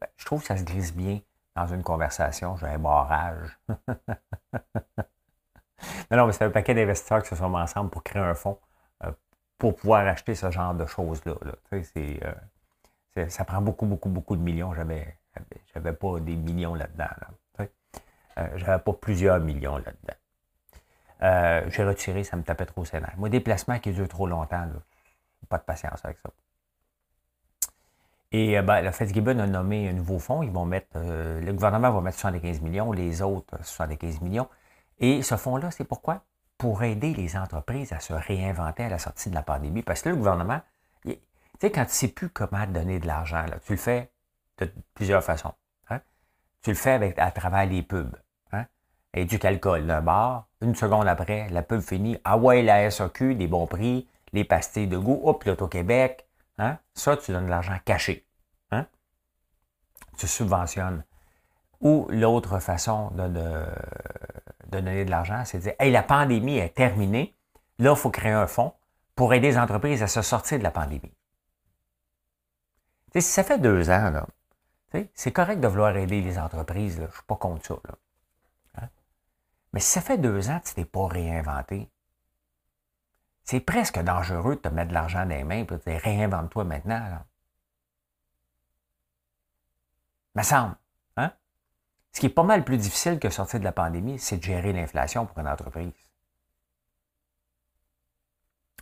Ben, 0.00 0.08
je 0.16 0.24
trouve 0.24 0.40
que 0.40 0.46
ça 0.46 0.56
se 0.56 0.64
glisse 0.64 0.94
bien 0.94 1.20
dans 1.56 1.66
une 1.66 1.82
conversation. 1.82 2.56
J'ai 2.56 2.66
un 2.66 2.78
barrage. 2.78 3.58
Non, 6.10 6.18
non, 6.18 6.26
mais 6.26 6.32
c'est 6.32 6.44
un 6.44 6.50
paquet 6.50 6.74
d'investisseurs 6.74 7.22
qui 7.22 7.28
se 7.28 7.36
sont 7.36 7.48
mis 7.48 7.56
ensemble 7.56 7.90
pour 7.90 8.02
créer 8.02 8.22
un 8.22 8.34
fonds 8.34 8.58
euh, 9.04 9.12
pour 9.58 9.76
pouvoir 9.76 10.06
acheter 10.06 10.34
ce 10.34 10.50
genre 10.50 10.74
de 10.74 10.86
choses-là. 10.86 11.34
Euh, 11.72 13.28
ça 13.28 13.44
prend 13.44 13.60
beaucoup, 13.60 13.86
beaucoup, 13.86 14.08
beaucoup 14.08 14.36
de 14.36 14.42
millions. 14.42 14.74
J'avais, 14.74 15.16
j'avais 15.72 15.92
pas 15.92 16.20
des 16.20 16.36
millions 16.36 16.74
là-dedans. 16.74 17.08
Là, 17.58 17.66
euh, 18.38 18.48
j'avais 18.56 18.82
pas 18.82 18.92
plusieurs 18.92 19.40
millions 19.40 19.78
là-dedans. 19.78 20.14
j'ai 21.70 21.84
retiré, 21.84 22.24
ça 22.24 22.36
me 22.36 22.42
tapait 22.42 22.66
trop 22.66 22.84
sénère. 22.84 23.14
Moi, 23.16 23.28
des 23.28 23.40
placements 23.40 23.78
qui 23.78 23.92
durent 23.92 24.08
trop 24.08 24.26
longtemps, 24.26 24.68
pas 25.48 25.58
de 25.58 25.64
patience 25.64 26.04
avec 26.04 26.18
ça. 26.18 26.30
Et 28.32 28.60
ben, 28.62 28.80
le 28.80 28.92
Fitzgibbon 28.92 29.38
a 29.40 29.46
nommé 29.46 29.88
un 29.88 29.92
nouveau 29.92 30.18
fonds. 30.18 30.42
Ils 30.42 30.52
vont 30.52 30.64
mettre, 30.64 30.96
le 30.96 31.52
gouvernement 31.52 31.90
va 31.90 32.00
mettre 32.00 32.18
75 32.18 32.60
millions, 32.60 32.92
les 32.92 33.22
autres 33.22 33.56
75 33.64 34.20
millions. 34.20 34.48
Et 35.00 35.22
ce 35.22 35.36
fonds-là, 35.36 35.70
c'est 35.70 35.84
pourquoi? 35.84 36.22
Pour 36.56 36.82
aider 36.82 37.12
les 37.14 37.36
entreprises 37.36 37.92
à 37.92 38.00
se 38.00 38.12
réinventer 38.12 38.84
à 38.84 38.88
la 38.88 38.98
sortie 38.98 39.30
de 39.30 39.34
la 39.34 39.42
pandémie. 39.42 39.82
Parce 39.82 40.02
que 40.02 40.10
le 40.10 40.16
gouvernement, 40.16 40.60
tu 41.04 41.16
sais, 41.60 41.72
quand 41.72 41.84
tu 41.84 41.90
ne 41.90 41.94
sais 41.94 42.08
plus 42.08 42.28
comment 42.28 42.66
donner 42.66 43.00
de 43.00 43.06
l'argent, 43.06 43.44
tu 43.66 43.72
le 43.72 43.78
fais 43.78 44.10
de 44.58 44.70
plusieurs 44.94 45.24
façons. 45.24 45.52
Hein. 45.88 46.00
Tu 46.62 46.70
le 46.70 46.76
fais 46.76 46.92
avec, 46.92 47.18
à 47.18 47.30
travers 47.32 47.66
les 47.66 47.82
pubs. 47.82 48.14
Hein? 48.52 48.66
Et 49.12 49.24
du 49.24 49.38
calcul 49.38 49.86
d'un 49.86 50.02
bar, 50.02 50.46
une 50.60 50.74
seconde 50.74 51.08
après, 51.08 51.48
la 51.50 51.62
pub 51.62 51.80
finit. 51.80 52.18
Ah 52.24 52.38
ouais, 52.38 52.62
la 52.62 52.90
SAQ, 52.90 53.34
des 53.34 53.48
bons 53.48 53.66
prix, 53.66 54.06
les 54.32 54.44
pastilles 54.44 54.86
de 54.86 54.98
goût, 54.98 55.20
hop, 55.24 55.42
l'Auto-Québec. 55.44 56.26
Hein? 56.60 56.78
Ça, 56.92 57.16
tu 57.16 57.32
donnes 57.32 57.46
de 57.46 57.50
l'argent 57.50 57.76
caché. 57.86 58.26
Hein? 58.70 58.86
Tu 60.18 60.28
subventionnes. 60.28 61.04
Ou 61.80 62.06
l'autre 62.10 62.58
façon 62.58 63.10
de, 63.12 63.64
donner 64.66 65.06
de 65.06 65.10
l'argent, 65.10 65.42
c'est 65.46 65.56
de 65.56 65.62
dire 65.62 65.74
Hey, 65.78 65.90
la 65.90 66.02
pandémie 66.02 66.58
est 66.58 66.76
terminée. 66.76 67.34
Là, 67.78 67.92
il 67.92 67.96
faut 67.96 68.10
créer 68.10 68.32
un 68.32 68.46
fonds 68.46 68.74
pour 69.14 69.32
aider 69.32 69.48
les 69.48 69.58
entreprises 69.58 70.02
à 70.02 70.06
se 70.06 70.20
sortir 70.20 70.58
de 70.58 70.62
la 70.62 70.70
pandémie. 70.70 71.14
si 73.14 73.22
ça 73.22 73.42
fait 73.42 73.58
deux 73.58 73.88
ans, 73.88 74.10
là, 74.10 74.26
c'est 75.14 75.32
correct 75.32 75.60
de 75.60 75.68
vouloir 75.68 75.96
aider 75.96 76.20
les 76.20 76.38
entreprises, 76.38 76.96
je 76.96 77.02
ne 77.02 77.06
suis 77.08 77.22
pas 77.26 77.36
contre 77.36 77.66
ça. 77.66 77.74
Hein? 78.76 78.88
Mais 79.72 79.80
si 79.80 79.88
ça 79.88 80.02
fait 80.02 80.18
deux 80.18 80.50
ans 80.50 80.60
que 80.60 80.68
tu 80.68 80.74
t'es 80.74 80.84
pas 80.84 81.08
réinventé, 81.08 81.90
c'est 83.44 83.60
presque 83.60 83.98
dangereux 84.00 84.56
de 84.56 84.60
te 84.60 84.68
mettre 84.68 84.88
de 84.88 84.94
l'argent 84.94 85.24
dans 85.24 85.34
les 85.34 85.44
mains 85.44 85.58
et 85.58 85.64
de 85.64 85.76
dire 85.76 86.00
réinvente-toi 86.00 86.64
maintenant. 86.64 86.98
Là. 86.98 87.26
Me 90.34 90.42
semble. 90.42 90.76
Ce 92.12 92.20
qui 92.20 92.26
est 92.26 92.30
pas 92.30 92.42
mal 92.42 92.64
plus 92.64 92.76
difficile 92.76 93.18
que 93.18 93.30
sortir 93.30 93.60
de 93.60 93.64
la 93.64 93.72
pandémie, 93.72 94.18
c'est 94.18 94.38
de 94.38 94.42
gérer 94.42 94.72
l'inflation 94.72 95.26
pour 95.26 95.38
une 95.38 95.48
entreprise. 95.48 95.92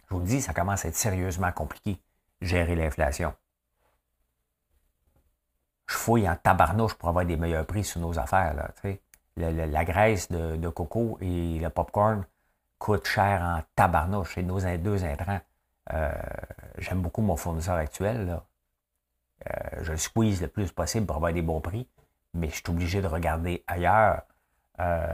Je 0.09 0.15
vous 0.15 0.21
le 0.21 0.27
dis, 0.27 0.41
ça 0.41 0.55
commence 0.55 0.85
à 0.85 0.89
être 0.89 0.97
sérieusement 0.97 1.53
compliqué, 1.53 2.01
gérer 2.41 2.75
l'inflation. 2.75 3.35
Je 5.87 5.95
fouille 5.95 6.29
en 6.29 6.37
tabarnouche 6.37 6.95
pour 6.95 7.11
avoir 7.11 7.27
des 7.27 7.37
meilleurs 7.37 7.67
prix 7.67 7.85
sur 7.85 8.01
nos 8.01 8.19
affaires. 8.19 8.73
La, 9.37 9.85
graisse 9.85 10.31
de, 10.31 10.69
coco 10.69 11.19
et 11.21 11.59
le 11.59 11.71
popcorn 11.71 12.25
coûtent 12.79 13.07
cher 13.07 13.43
en 13.43 13.63
tabarnouche. 13.75 14.35
C'est 14.35 14.43
nos 14.43 14.61
deux 14.79 15.05
intrants. 15.05 15.41
Euh, 15.93 16.13
j'aime 16.79 17.01
beaucoup 17.01 17.23
mon 17.23 17.37
fournisseur 17.37 17.77
actuel. 17.77 18.41
Euh, 19.49 19.53
je 19.83 19.93
le 19.93 19.99
squeeze 19.99 20.43
le 20.43 20.49
plus 20.49 20.73
possible 20.73 21.07
pour 21.07 21.17
avoir 21.17 21.33
des 21.33 21.43
bons 21.43 21.61
prix 21.61 21.89
mais 22.35 22.49
je 22.49 22.55
suis 22.55 22.65
obligé 22.69 23.01
de 23.01 23.07
regarder 23.07 23.65
ailleurs. 23.67 24.23
Euh, 24.81 25.07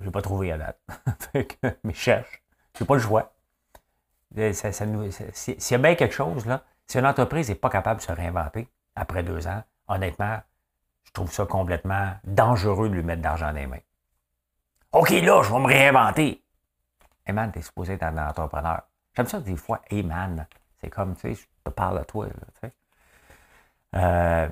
je 0.00 0.06
n'ai 0.06 0.10
pas 0.10 0.22
trouvé 0.22 0.52
à 0.52 0.58
date. 0.58 0.80
mais 1.84 1.92
je 1.92 1.98
cherche. 1.98 2.42
Je 2.76 2.82
n'ai 2.82 2.86
pas 2.86 2.94
le 2.94 3.00
choix. 3.00 3.32
S'il 5.32 5.56
y 5.70 5.74
a 5.74 5.78
bien 5.78 5.94
quelque 5.94 6.14
chose, 6.14 6.46
là, 6.46 6.62
si 6.86 6.98
une 6.98 7.06
entreprise 7.06 7.48
n'est 7.48 7.54
pas 7.54 7.70
capable 7.70 8.00
de 8.00 8.04
se 8.04 8.12
réinventer 8.12 8.68
après 8.94 9.22
deux 9.22 9.46
ans, 9.46 9.62
honnêtement, 9.88 10.38
je 11.04 11.12
trouve 11.12 11.32
ça 11.32 11.46
complètement 11.46 12.12
dangereux 12.24 12.88
de 12.88 12.94
lui 12.94 13.02
mettre 13.02 13.22
d'argent 13.22 13.46
dans 13.46 13.52
les 13.52 13.66
mains. 13.66 13.78
OK, 14.92 15.10
là, 15.10 15.42
je 15.42 15.52
vais 15.52 15.58
me 15.58 15.66
réinventer. 15.66 16.42
Hey 17.28 17.34
man, 17.34 17.52
t'es 17.52 17.60
supposé 17.60 17.92
être 17.92 18.04
un 18.04 18.16
entrepreneur. 18.16 18.80
J'aime 19.14 19.26
ça 19.26 19.40
des 19.40 19.56
fois, 19.56 19.82
hey 19.90 20.02
man, 20.02 20.46
c'est 20.80 20.88
comme, 20.88 21.14
tu 21.14 21.20
sais, 21.20 21.34
je 21.34 21.46
te 21.62 21.68
parle 21.70 21.98
à 21.98 22.04
toi, 22.04 22.26
tu 22.26 22.32
sais. 22.62 22.72
Euh, 23.96 24.48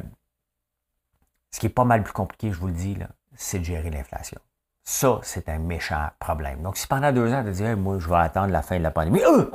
ce 1.51 1.59
qui 1.59 1.67
est 1.67 1.71
pas 1.71 1.85
mal 1.85 2.03
plus 2.03 2.13
compliqué, 2.13 2.53
je 2.53 2.59
vous 2.59 2.67
le 2.67 2.75
dis, 2.75 2.99
c'est 3.35 3.61
de 3.61 3.65
gérer 3.65 3.89
l'inflation. 3.89 4.39
Ça, 4.83 5.21
c'est 5.23 5.49
un 5.49 5.59
méchant 5.59 6.11
problème. 6.19 6.63
Donc, 6.63 6.77
si 6.77 6.87
pendant 6.87 7.11
deux 7.13 7.33
ans, 7.33 7.43
tu 7.43 7.51
dis, 7.53 7.65
moi, 7.77 7.99
je 7.99 8.09
vais 8.11 8.17
attendre 8.17 8.53
la 8.53 8.61
fin 8.61 8.77
de 8.77 8.83
la 8.83 8.91
pandémie, 8.91 9.23
euh, 9.23 9.51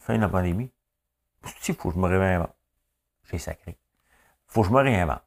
fin 0.00 0.16
de 0.16 0.22
la 0.22 0.28
pandémie, 0.28 0.72
il 1.68 1.74
faut 1.76 1.90
que 1.90 1.94
je 1.94 2.00
me 2.00 2.08
réinvente. 2.08 2.54
J'ai 3.30 3.38
sacré. 3.38 3.78
faut 4.48 4.62
que 4.62 4.68
je 4.68 4.72
me 4.72 4.80
réinvente. 4.80 5.22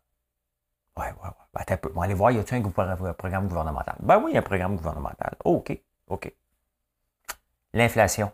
Ouais, 0.98 1.06
ouais, 1.06 1.12
ouais. 1.24 1.32
Attends 1.56 1.76
un 1.76 1.78
peu. 1.78 1.90
Bon, 1.90 2.02
allez 2.02 2.14
voir, 2.14 2.32
y 2.32 2.40
a-t-il 2.40 2.62
un 2.62 3.14
programme 3.14 3.48
gouvernemental? 3.48 3.96
Ben 4.02 4.18
oui, 4.18 4.32
il 4.32 4.34
y 4.34 4.38
a 4.38 4.42
un 4.42 4.44
programme 4.44 4.76
gouvernemental. 4.76 5.36
OK, 5.46 5.80
OK. 6.08 6.34
L'inflation. 7.78 8.32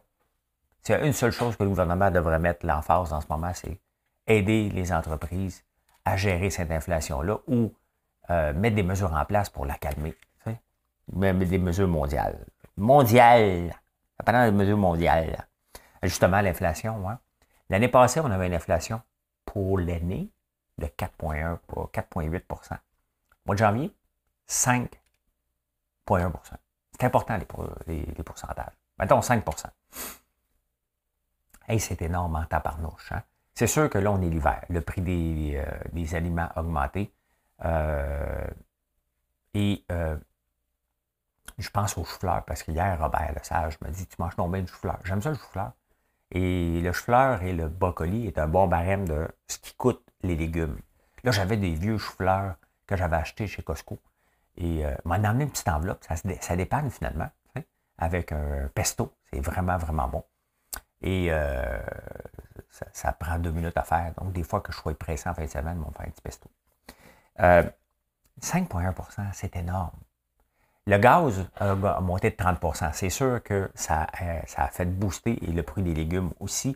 A 0.87 0.99
une 0.99 1.11
seule 1.11 1.33
chose 1.33 1.57
que 1.57 1.63
le 1.63 1.69
gouvernement 1.69 2.09
devrait 2.09 2.39
mettre 2.39 2.65
l'emphase 2.65 3.11
en 3.11 3.19
ce 3.19 3.27
moment, 3.29 3.51
c'est 3.53 3.77
aider 4.25 4.69
les 4.69 4.93
entreprises 4.93 5.65
à 6.05 6.15
gérer 6.15 6.49
cette 6.49 6.71
inflation-là 6.71 7.39
ou 7.47 7.73
euh, 8.29 8.53
mettre 8.53 8.77
des 8.77 8.83
mesures 8.83 9.11
en 9.13 9.25
place 9.25 9.49
pour 9.49 9.65
la 9.65 9.75
calmer. 9.75 10.15
Même 11.11 11.43
des 11.43 11.57
mesures 11.57 11.89
mondiales. 11.89 12.45
Mondiales! 12.77 13.75
Pendant 14.25 14.45
des 14.45 14.53
mesures 14.53 14.77
mondiales. 14.77 15.45
Justement, 16.01 16.39
l'inflation. 16.39 17.09
Hein. 17.09 17.19
L'année 17.69 17.89
passée, 17.89 18.21
on 18.21 18.31
avait 18.31 18.47
une 18.47 18.53
inflation 18.53 19.01
pour 19.43 19.77
l'année 19.77 20.31
de 20.77 20.85
4,1 20.85 21.57
4,8% 21.91 22.77
Mois 23.45 23.55
de 23.55 23.59
janvier, 23.59 23.93
5,1 24.47 26.31
C'est 26.93 27.03
important 27.03 27.37
les, 27.37 28.23
pourcentages. 28.23 28.82
Mettons 29.03 29.21
5 29.21 29.43
Hey, 31.67 31.77
c'est 31.77 32.01
énorme 32.01 32.37
en 32.37 32.45
taparnouche. 32.45 33.11
Hein? 33.11 33.21
C'est 33.53 33.67
sûr 33.67 33.89
que 33.89 33.97
là, 33.97 34.13
on 34.13 34.21
est 34.21 34.29
l'hiver. 34.29 34.63
Le 34.69 34.79
prix 34.79 35.01
des, 35.01 35.61
euh, 35.61 36.15
aliments 36.15 36.47
a 36.55 36.61
augmenté. 36.61 37.13
Euh, 37.65 38.47
et 39.53 39.83
euh, 39.91 40.15
je 41.57 41.69
pense 41.69 41.97
aux 41.97 42.05
chou-fleurs 42.05 42.45
parce 42.45 42.63
qu'hier, 42.63 42.97
Robert 42.97 43.33
Le 43.35 43.43
Sage 43.43 43.77
me 43.81 43.89
dit 43.89 44.07
Tu 44.07 44.15
manges 44.19 44.37
ton 44.37 44.47
bien 44.47 44.61
de 44.61 44.67
chou-fleur. 44.69 44.99
J'aime 45.03 45.21
ça 45.21 45.31
le 45.31 45.35
chou-fleur. 45.35 45.73
Et 46.31 46.79
le 46.79 46.93
chou-fleur 46.93 47.43
et 47.43 47.51
le 47.51 47.67
brocoli 47.67 48.27
est 48.27 48.37
un 48.37 48.47
bon 48.47 48.67
barème 48.67 49.05
de 49.05 49.27
ce 49.49 49.57
qui 49.57 49.75
coûte 49.75 50.01
les 50.21 50.37
légumes. 50.37 50.79
Là, 51.25 51.31
j'avais 51.31 51.57
des 51.57 51.73
vieux 51.73 51.97
chou-fleurs 51.97 52.55
que 52.87 52.95
j'avais 52.95 53.17
achetés 53.17 53.47
chez 53.47 53.63
Costco. 53.63 53.99
Et 54.55 54.85
m'en 55.03 55.15
a 55.15 55.27
amené 55.27 55.43
une 55.43 55.49
petite 55.49 55.67
enveloppe. 55.67 56.05
Ça, 56.05 56.15
ça 56.15 56.55
dépanne 56.55 56.89
finalement, 56.89 57.29
avec 57.97 58.31
un 58.31 58.69
pesto. 58.73 59.13
C'est 59.31 59.39
vraiment, 59.39 59.77
vraiment 59.77 60.07
bon. 60.07 60.23
Et 61.01 61.27
euh, 61.29 61.79
ça, 62.69 63.11
prend 63.11 63.37
deux 63.37 63.51
minutes 63.51 63.77
à 63.77 63.83
faire. 63.83 64.13
Donc, 64.17 64.31
des 64.31 64.43
fois 64.43 64.61
que 64.61 64.71
je 64.71 64.77
sois 64.77 64.93
pressé 64.97 65.29
en 65.29 65.33
fin 65.33 65.43
de 65.43 65.49
semaine, 65.49 65.81
on 65.85 65.89
va 65.89 65.97
faire 65.97 66.07
un 66.07 66.21
pesto. 66.23 66.49
5,1% 68.41 69.19
euh, 69.19 69.23
c'est 69.33 69.55
énorme. 69.55 69.91
Le 70.85 70.97
gaz 70.97 71.45
a, 71.55 71.75
monté 72.01 72.29
de 72.29 72.35
30% 72.35 72.91
C'est 72.93 73.09
sûr 73.09 73.41
que 73.41 73.71
ça, 73.73 74.07
ça, 74.47 74.63
a 74.63 74.67
fait 74.67 74.85
booster 74.85 75.39
et 75.43 75.51
le 75.51 75.63
prix 75.63 75.81
des 75.81 75.93
légumes 75.93 76.31
aussi. 76.39 76.75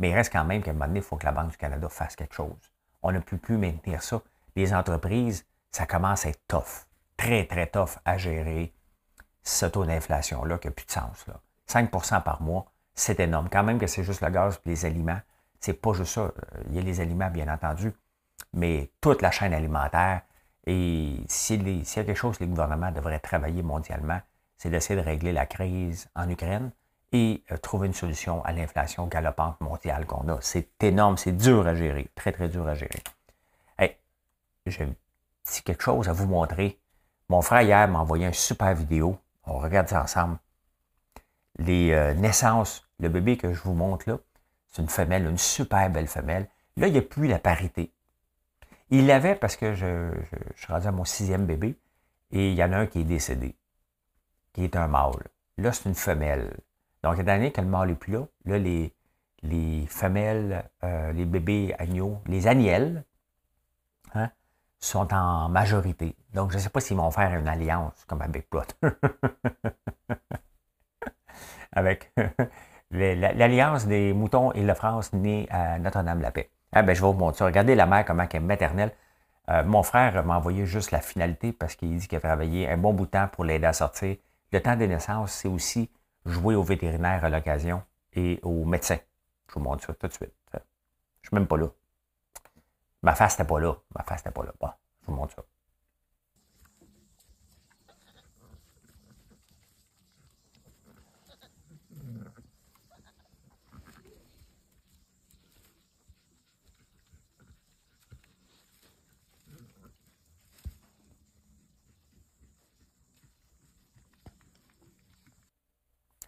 Mais 0.00 0.10
il 0.10 0.14
reste 0.14 0.32
quand 0.32 0.44
même 0.44 0.62
qu'à 0.62 0.70
un 0.70 0.74
moment 0.74 0.86
donné, 0.86 1.00
il 1.00 1.04
faut 1.04 1.16
que 1.16 1.24
la 1.24 1.32
Banque 1.32 1.50
du 1.50 1.56
Canada 1.56 1.88
fasse 1.88 2.14
quelque 2.14 2.34
chose. 2.34 2.72
On 3.02 3.10
ne 3.10 3.20
peut 3.20 3.38
plus 3.38 3.56
maintenir 3.56 4.02
ça. 4.02 4.20
Les 4.54 4.74
entreprises, 4.74 5.46
ça 5.70 5.86
commence 5.86 6.26
à 6.26 6.30
être 6.30 6.46
tough. 6.46 6.86
Très, 7.16 7.46
très 7.46 7.66
tough 7.66 7.98
à 8.04 8.18
gérer 8.18 8.72
ce 9.42 9.66
taux 9.66 9.84
d'inflation-là 9.84 10.58
qui 10.58 10.68
n'a 10.68 10.72
plus 10.72 10.86
de 10.86 10.90
sens. 10.90 11.26
Là. 11.26 11.40
5% 11.68 12.22
par 12.22 12.42
mois, 12.42 12.66
c'est 12.94 13.20
énorme. 13.20 13.48
Quand 13.50 13.62
même 13.62 13.78
que 13.78 13.86
c'est 13.86 14.04
juste 14.04 14.20
le 14.20 14.30
gaz 14.30 14.60
et 14.64 14.68
les 14.68 14.84
aliments, 14.84 15.20
c'est 15.60 15.74
pas 15.74 15.92
juste 15.92 16.14
ça. 16.14 16.32
Il 16.68 16.76
y 16.76 16.78
a 16.78 16.82
les 16.82 17.00
aliments, 17.00 17.30
bien 17.30 17.52
entendu, 17.52 17.92
mais 18.52 18.90
toute 19.00 19.22
la 19.22 19.30
chaîne 19.30 19.52
alimentaire. 19.52 20.22
Et 20.66 21.16
s'il 21.28 21.68
y 21.68 21.80
a 21.80 22.04
quelque 22.04 22.14
chose 22.14 22.38
que 22.38 22.44
les 22.44 22.50
gouvernements 22.50 22.90
devraient 22.90 23.20
travailler 23.20 23.62
mondialement, 23.62 24.20
c'est 24.58 24.70
d'essayer 24.70 25.00
de 25.00 25.04
régler 25.04 25.32
la 25.32 25.46
crise 25.46 26.08
en 26.14 26.28
Ukraine 26.28 26.70
et 27.12 27.42
euh, 27.50 27.56
trouver 27.56 27.86
une 27.86 27.94
solution 27.94 28.44
à 28.44 28.52
l'inflation 28.52 29.06
galopante 29.06 29.60
mondiale 29.60 30.04
qu'on 30.04 30.28
a. 30.28 30.38
C'est 30.40 30.82
énorme, 30.82 31.16
c'est 31.16 31.32
dur 31.32 31.66
à 31.66 31.74
gérer, 31.74 32.08
très, 32.14 32.32
très 32.32 32.48
dur 32.48 32.66
à 32.68 32.74
gérer. 32.74 33.02
Hey, 33.78 33.96
j'ai 34.66 34.88
quelque 35.64 35.82
chose 35.82 36.08
à 36.08 36.12
vous 36.12 36.26
montrer. 36.26 36.78
Mon 37.28 37.40
frère 37.40 37.62
hier 37.62 37.88
m'a 37.88 38.00
envoyé 38.00 38.26
une 38.26 38.34
super 38.34 38.74
vidéo. 38.74 39.18
On 39.48 39.58
regarde 39.58 39.88
ça 39.88 40.02
ensemble. 40.02 40.38
Les 41.58 41.92
euh, 41.92 42.14
naissances, 42.14 42.88
le 43.00 43.08
bébé 43.08 43.36
que 43.36 43.52
je 43.52 43.60
vous 43.62 43.74
montre 43.74 44.08
là, 44.08 44.18
c'est 44.68 44.82
une 44.82 44.88
femelle, 44.88 45.26
une 45.26 45.38
super 45.38 45.90
belle 45.90 46.06
femelle. 46.06 46.48
Là, 46.76 46.86
il 46.86 46.92
n'y 46.92 46.98
a 46.98 47.02
plus 47.02 47.26
la 47.26 47.38
parité. 47.38 47.92
Il 48.90 49.06
l'avait 49.06 49.34
parce 49.34 49.56
que 49.56 49.74
je, 49.74 50.12
je, 50.30 50.62
suis 50.62 50.72
rendu 50.72 50.86
à 50.86 50.92
mon 50.92 51.04
sixième 51.04 51.46
bébé 51.46 51.78
et 52.30 52.50
il 52.50 52.54
y 52.54 52.62
en 52.62 52.72
a 52.72 52.78
un 52.78 52.86
qui 52.86 53.00
est 53.00 53.04
décédé, 53.04 53.56
qui 54.52 54.64
est 54.64 54.76
un 54.76 54.86
mâle. 54.86 55.26
Là, 55.56 55.72
c'est 55.72 55.88
une 55.88 55.94
femelle. 55.94 56.56
Donc, 57.02 57.14
étant 57.14 57.34
donné 57.34 57.52
que 57.52 57.60
le 57.60 57.66
mâle 57.66 57.88
n'est 57.88 57.94
plus 57.94 58.12
là, 58.12 58.26
là, 58.44 58.58
les, 58.58 58.94
les 59.42 59.86
femelles, 59.86 60.68
euh, 60.84 61.12
les 61.12 61.24
bébés 61.24 61.74
agneaux, 61.78 62.20
les 62.26 62.46
agnelles, 62.46 63.04
sont 64.78 65.12
en 65.12 65.48
majorité. 65.48 66.16
Donc, 66.34 66.50
je 66.50 66.56
ne 66.56 66.62
sais 66.62 66.68
pas 66.68 66.80
s'ils 66.80 66.96
vont 66.96 67.10
faire 67.10 67.34
une 67.34 67.48
alliance 67.48 68.04
comme 68.06 68.22
avec 68.22 68.48
Plot. 68.50 68.62
avec 71.72 72.12
l'alliance 72.90 73.86
des 73.86 74.12
moutons 74.12 74.52
et 74.52 74.62
la 74.62 74.74
France 74.74 75.12
née 75.12 75.46
à 75.50 75.78
Notre-Dame-la-Paix. 75.78 76.50
Ah 76.72 76.82
ben, 76.82 76.94
je 76.94 77.00
vais 77.00 77.06
vous 77.06 77.14
montrer. 77.14 77.44
Regardez 77.44 77.74
la 77.74 77.86
mère, 77.86 78.04
comment 78.04 78.24
elle 78.30 78.36
est 78.36 78.40
maternelle. 78.40 78.92
Euh, 79.50 79.64
mon 79.64 79.82
frère 79.82 80.24
m'a 80.24 80.36
envoyé 80.36 80.66
juste 80.66 80.90
la 80.90 81.00
finalité 81.00 81.52
parce 81.52 81.74
qu'il 81.74 81.96
dit 81.96 82.06
qu'il 82.06 82.18
a 82.18 82.20
travaillé 82.20 82.68
un 82.68 82.76
bon 82.76 82.92
bout 82.92 83.06
de 83.06 83.10
temps 83.10 83.28
pour 83.28 83.44
l'aider 83.44 83.66
à 83.66 83.72
sortir. 83.72 84.16
Le 84.52 84.60
temps 84.60 84.76
des 84.76 84.86
naissances, 84.86 85.32
c'est 85.32 85.48
aussi 85.48 85.90
jouer 86.26 86.54
au 86.54 86.62
vétérinaire 86.62 87.24
à 87.24 87.30
l'occasion 87.30 87.82
et 88.14 88.40
au 88.42 88.64
médecin. 88.64 88.98
Je 89.48 89.54
vous 89.54 89.60
montre 89.60 89.84
ça 89.84 89.94
tout 89.94 90.08
de 90.08 90.12
suite. 90.12 90.34
Je 91.22 91.28
suis 91.28 91.34
même 91.34 91.46
pas 91.46 91.56
là. 91.56 91.68
Ma 93.02 93.14
face 93.14 93.38
n'était 93.38 93.48
pas 93.48 93.60
là. 93.60 93.74
Ma 93.94 94.02
face 94.02 94.20
n'était 94.20 94.30
pas 94.32 94.44
là. 94.44 94.52
Bon, 94.60 94.70
je 95.02 95.06
vous 95.06 95.14
montre 95.14 95.34
ça. 95.34 95.42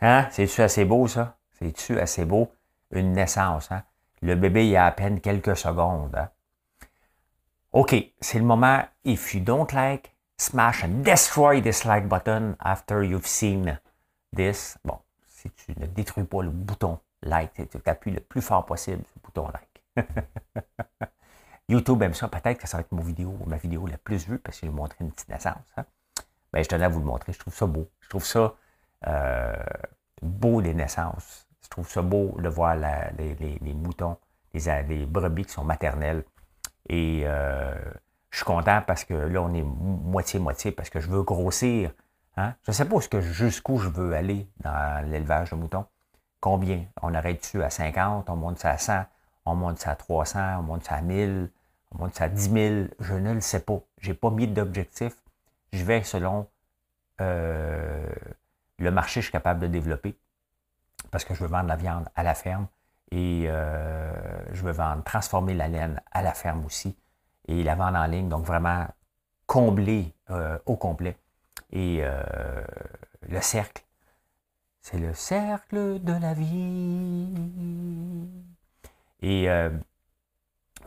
Hein? 0.03 0.29
C'est-tu 0.31 0.62
assez 0.62 0.85
beau, 0.85 1.07
ça? 1.09 1.37
C'est-tu 1.59 1.99
assez 2.00 2.25
beau? 2.25 2.55
Une 2.91 3.12
naissance, 3.12 3.71
hein? 3.71 3.85
Le 4.23 4.35
bébé, 4.35 4.67
il 4.67 4.71
y 4.71 4.77
a 4.77 4.87
à 4.87 4.93
peine 4.93 5.21
quelques 5.21 5.57
secondes. 5.57 6.15
Hein? 6.17 6.31
OK, 7.73 7.95
c'est 8.21 8.39
le 8.39 8.45
moment. 8.45 8.83
If 9.05 9.35
you 9.35 9.41
don't 9.41 9.73
like, 9.73 10.12
smash 10.39 10.83
and 10.83 11.05
destroy 11.05 11.62
this 11.62 11.85
like 11.85 12.09
button 12.09 12.57
after 12.59 13.05
you've 13.05 13.27
seen 13.27 13.79
this. 14.35 14.77
Bon, 14.85 14.99
si 15.29 15.50
tu 15.50 15.73
ne 15.79 15.87
détruis 15.87 16.25
pas 16.25 16.43
le 16.43 16.50
bouton 16.50 16.99
like, 17.23 17.53
tu 17.55 17.79
appuies 17.87 18.12
le 18.12 18.21
plus 18.21 18.43
fort 18.43 18.67
possible 18.67 19.05
sur 19.05 19.12
le 19.17 19.23
bouton 19.23 19.49
like. 19.49 20.09
YouTube 21.69 22.03
aime 22.03 22.15
ça. 22.15 22.27
Peut-être 22.27 22.59
que 22.59 22.69
ça 22.69 22.79
va 22.79 22.81
être 22.81 22.93
ma 22.93 23.03
vidéo, 23.03 23.39
ma 23.47 23.57
vidéo 23.57 23.87
la 23.87 23.99
plus 23.99 24.27
vue 24.27 24.39
parce 24.39 24.59
que 24.59 24.67
je 24.67 24.71
vais 24.73 24.77
montrer 24.77 25.05
une 25.05 25.12
petite 25.12 25.29
naissance. 25.29 25.62
Hein? 25.77 25.85
Ben, 26.53 26.65
je 26.65 26.69
tenais 26.69 26.85
à 26.85 26.89
vous 26.89 26.99
le 26.99 27.07
montrer. 27.07 27.33
Je 27.33 27.39
trouve 27.39 27.55
ça 27.55 27.67
beau. 27.67 27.89
Je 28.00 28.09
trouve 28.09 28.25
ça 28.25 28.55
euh, 29.07 29.55
beau 30.21 30.61
les 30.61 30.75
naissances. 30.75 31.47
Je 31.62 31.69
trouve 31.69 31.89
ça 31.89 32.03
beau 32.03 32.37
de 32.41 32.49
voir 32.49 32.75
les, 32.75 33.75
moutons, 33.75 34.17
les, 34.53 35.07
brebis 35.07 35.45
qui 35.45 35.53
sont 35.53 35.62
maternelles. 35.62 36.25
Et 36.89 37.23
euh, 37.25 37.75
je 38.31 38.37
suis 38.37 38.45
content 38.45 38.83
parce 38.87 39.05
que 39.05 39.15
là, 39.15 39.43
on 39.43 39.53
est 39.55 39.63
moitié-moitié 39.63 40.73
parce 40.73 40.91
que 40.91 41.01
je 41.01 41.09
veux 41.09 41.23
grossir. 41.23 41.91
Hein? 42.37 42.55
Je 42.65 42.71
ne 42.71 42.75
sais 42.75 42.85
pas 42.85 42.99
jusqu'où 43.21 43.79
je 43.79 43.89
veux 43.89 44.15
aller 44.15 44.47
dans 44.63 45.05
l'élevage 45.11 45.51
de 45.51 45.57
moutons. 45.57 45.87
Combien? 46.41 46.85
On 47.03 47.13
arrête 47.15 47.41
dessus 47.41 47.63
à 47.63 47.71
50, 47.71 48.31
on 48.31 48.37
monte 48.37 48.59
ça 48.59 48.71
à 48.71 48.79
100, 48.79 49.05
on 49.47 49.55
monte 49.55 49.79
ça 49.79 49.91
à 49.91 49.97
300, 49.97 50.59
on 50.61 50.63
monte 50.63 50.85
ça 50.85 50.95
à 50.95 51.01
1000, 51.03 51.51
on 51.93 51.99
monte 51.99 52.15
ça 52.15 52.25
à 52.25 52.29
10 52.29 52.51
000. 52.51 52.87
Je 53.01 53.15
ne 53.15 53.35
le 53.35 53.41
sais 53.41 53.61
pas. 53.61 53.81
Je 53.99 54.09
n'ai 54.09 54.15
pas 54.15 54.31
mis 54.31 54.47
d'objectif. 54.47 55.15
Je 55.73 55.85
vais 55.85 56.03
selon 56.03 56.47
euh, 57.21 58.09
le 58.79 58.91
marché, 58.91 59.21
je 59.21 59.27
suis 59.27 59.33
capable 59.33 59.61
de 59.61 59.67
développer. 59.67 60.17
parce 61.11 61.25
que 61.25 61.35
je 61.35 61.43
veux 61.43 61.49
vendre 61.49 61.69
la 61.69 61.77
viande 61.77 62.09
à 62.17 62.23
la 62.23 62.35
ferme 62.35 62.67
et 63.11 63.45
euh, 63.49 64.12
je 64.52 64.62
veux 64.62 64.73
vendre, 64.73 65.02
transformer 65.05 65.55
la 65.55 65.69
laine 65.69 66.00
à 66.12 66.23
la 66.23 66.33
ferme 66.33 66.64
aussi 66.64 66.97
et 67.49 67.62
la 67.62 67.75
vendre 67.75 67.99
en 67.99 68.07
ligne. 68.07 68.29
Donc 68.29 68.45
vraiment 68.45 68.87
combler 69.47 70.14
euh, 70.31 70.59
au 70.67 70.76
complet. 70.76 71.17
Et 71.73 72.02
le 73.29 73.40
cercle, 73.40 73.85
c'est 74.81 74.99
le 74.99 75.14
cercle 75.14 76.02
de 76.02 76.12
la 76.21 76.35
vie. 76.35 77.29
Et 79.23 79.49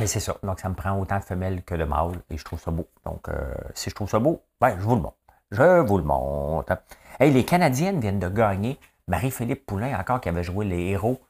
c'est 0.06 0.20
ça. 0.20 0.36
Donc, 0.44 0.60
ça 0.60 0.70
me 0.70 0.76
prend 0.76 0.98
autant 1.00 1.20
de 1.20 1.24
femelles 1.24 1.64
que 1.64 1.76
de 1.76 1.84
mâles 1.84 2.20
et 2.30 2.38
je 2.38 2.44
trouve 2.44 2.60
ça 2.60 2.72
beau. 2.72 2.88
Donc, 3.06 3.30
euh, 3.30 3.54
si 3.74 3.90
je 3.90 3.96
trouve 3.96 4.10
ça 4.10 4.20
beau, 4.20 4.42
ben, 4.60 4.76
je 4.80 4.84
vous 4.84 4.96
le 4.96 5.02
montre. 5.02 5.18
Je 5.52 5.80
vous 5.82 5.98
le 5.98 6.04
montre. 6.04 6.78
Hey, 7.20 7.32
les 7.32 7.46
Canadiennes 7.46 8.00
viennent 8.00 8.20
de 8.20 8.30
gagner. 8.30 8.80
Marie-Philippe 9.08 9.66
Poulain, 9.66 10.00
encore 10.00 10.22
qui 10.22 10.30
avait 10.30 10.44
joué 10.44 10.66
les 10.66 10.90
héros, 10.90 11.22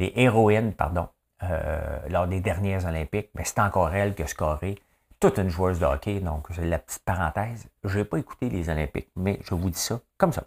les 0.00 0.12
héroïnes, 0.16 0.72
pardon, 0.72 1.08
euh, 1.42 2.08
lors 2.08 2.26
des 2.26 2.40
dernières 2.40 2.86
Olympiques. 2.86 3.30
Mais 3.34 3.44
c'est 3.44 3.60
encore 3.60 3.94
elle 3.94 4.14
qui 4.14 4.22
a 4.22 4.26
scoré. 4.26 4.82
Toute 5.20 5.38
une 5.38 5.50
joueuse 5.50 5.78
de 5.78 5.84
hockey. 5.84 6.20
Donc, 6.20 6.48
c'est 6.54 6.64
la 6.64 6.78
petite 6.78 7.04
parenthèse. 7.04 7.68
Je 7.84 7.98
n'ai 7.98 8.04
pas 8.04 8.18
écouté 8.18 8.48
les 8.48 8.68
Olympiques, 8.70 9.10
mais 9.14 9.38
je 9.44 9.54
vous 9.54 9.70
dis 9.70 9.78
ça 9.78 10.00
comme 10.16 10.32
ça. 10.32 10.44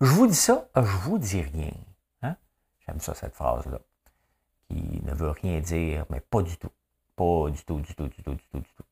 Je 0.00 0.10
vous 0.10 0.26
dis 0.26 0.34
ça, 0.34 0.68
je 0.76 0.80
vous 0.80 1.18
dis 1.18 1.42
rien. 1.42 1.72
Hein? 2.22 2.36
J'aime 2.86 3.00
ça, 3.00 3.14
cette 3.14 3.34
phrase-là. 3.34 3.78
Qui 4.68 5.00
ne 5.02 5.12
veut 5.12 5.30
rien 5.30 5.60
dire, 5.60 6.06
mais 6.10 6.20
pas 6.20 6.42
du 6.42 6.56
tout. 6.56 6.70
Pas 7.16 7.50
du 7.50 7.64
tout, 7.64 7.80
du 7.80 7.94
tout, 7.94 8.06
du 8.06 8.22
tout, 8.22 8.34
du 8.34 8.46
tout, 8.52 8.58
du 8.60 8.72
tout. 8.76 8.84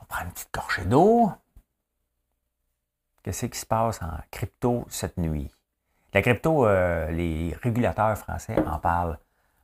On 0.00 0.04
prend 0.06 0.24
une 0.24 0.32
petite 0.32 0.52
gorgée 0.52 0.84
d'eau. 0.84 1.30
Qu'est-ce 3.22 3.46
qui 3.46 3.58
se 3.58 3.66
passe 3.66 4.02
en 4.02 4.18
crypto 4.30 4.86
cette 4.88 5.18
nuit? 5.18 5.50
La 6.16 6.22
crypto, 6.22 6.66
euh, 6.66 7.10
les 7.10 7.54
régulateurs 7.62 8.16
français 8.16 8.56
en 8.66 8.78
parlent, 8.78 9.18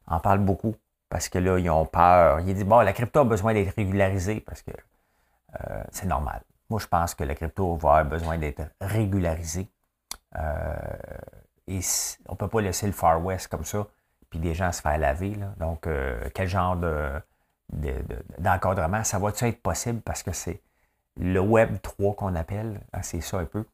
en 0.07 0.21
parlent 0.21 0.45
beaucoup 0.45 0.77
parce 1.09 1.31
que 1.31 1.39
là, 1.39 1.59
ils 1.59 1.71
ont 1.71 1.87
peur. 1.87 2.41
Ils 2.41 2.55
disent, 2.55 2.67
bon, 2.67 2.81
la 2.81 2.93
crypto 2.93 3.21
a 3.21 3.25
besoin 3.25 3.55
d'être 3.55 3.75
régularisée 3.75 4.41
parce 4.41 4.61
que 4.61 4.71
euh, 4.71 5.83
c'est 5.91 6.05
normal. 6.05 6.43
Moi, 6.69 6.79
je 6.79 6.87
pense 6.87 7.15
que 7.15 7.25
la 7.25 7.35
crypto 7.35 7.75
va 7.77 7.97
avoir 7.97 8.05
besoin 8.05 8.37
d'être 8.37 8.65
régularisée. 8.83 9.67
Euh, 10.37 10.75
et 11.69 11.81
on 12.29 12.33
ne 12.33 12.37
peut 12.37 12.49
pas 12.49 12.61
laisser 12.61 12.85
le 12.85 12.93
Far 12.93 13.25
West 13.25 13.49
comme 13.49 13.65
ça 13.65 13.87
puis 14.29 14.39
des 14.39 14.53
gens 14.53 14.73
se 14.73 14.83
faire 14.83 14.99
laver. 14.99 15.35
Donc, 15.57 15.87
euh, 15.87 16.29
quel 16.35 16.49
genre 16.49 16.77
de, 16.77 17.19
d'encadrement, 18.39 19.05
ça 19.05 19.19
va-tu 19.19 19.47
être 19.47 19.63
possible 19.63 20.03
parce 20.03 20.23
que 20.23 20.33
c'est 20.33 20.61
le 21.19 21.41
Web 21.41 21.81
3 21.81 22.15
qu'on 22.15 22.35
appelle, 22.35 22.79
hein, 22.93 23.01
c'est 23.01 23.23
ça 23.23 23.39
un 23.39 23.47
peu. 23.47 23.65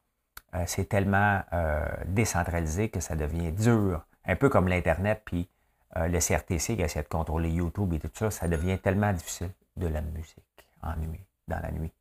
Euh, 0.55 0.64
c'est 0.67 0.88
tellement 0.88 1.43
euh, 1.52 1.87
décentralisé 2.07 2.88
que 2.88 3.00
ça 3.00 3.17
devient 3.17 3.52
dur, 3.52 4.07
un 4.25 4.37
peu 4.37 4.49
comme 4.49 4.69
l'Internet, 4.69 5.23
puis 5.25 5.49
le 5.97 6.21
CRTC 6.21 6.76
qui 6.76 6.83
essaie 6.83 7.02
de 7.02 7.09
contrôler 7.09 7.50
YouTube 7.50 7.93
et 7.95 7.99
tout 7.99 8.11
ça, 8.12 8.31
ça 8.31 8.47
devient 8.47 8.78
tellement 8.78 9.12
difficile. 9.12 9.50
De 9.76 9.88
la 9.88 10.00
musique 10.00 10.67
en 10.83 10.97
nuit, 10.97 11.25
dans 11.49 11.61
la 11.61 11.71
nuit. 11.73 11.93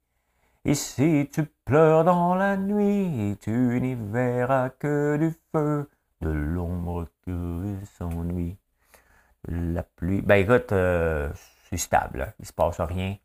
Si 0.74 1.30
tu 1.32 1.46
pleures 1.64 2.04
dans 2.04 2.36
la 2.36 2.58
nuit, 2.58 3.38
tu 3.40 3.80
n'y 3.80 3.96
verras 3.96 4.70
que 4.70 5.16
du 5.18 5.34
feu 5.52 5.90
de 6.22 6.30
l'ombre 6.30 7.08
que 7.26 7.76
s'ennuie. 7.98 8.58
La 9.48 9.84
pluie. 9.84 10.22
Ben 10.22 10.36
écoute, 10.36 10.74
euh, 10.74 11.32
c'est 11.70 11.78
stable. 11.78 12.22
Hein. 12.22 12.34
Il 12.40 12.46
se 12.46 12.52
passe 12.52 12.82
rien. 12.82 13.16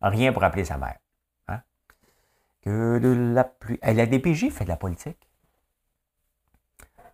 Rien 0.00 0.32
pour 0.32 0.44
appeler 0.44 0.64
sa 0.64 0.78
mère. 0.78 0.98
Que 2.62 2.98
de 2.98 3.08
la 3.34 3.44
pluie. 3.44 3.78
la 3.82 4.06
DPJ 4.06 4.50
fait 4.50 4.64
de 4.64 4.68
la 4.68 4.76
politique. 4.76 5.28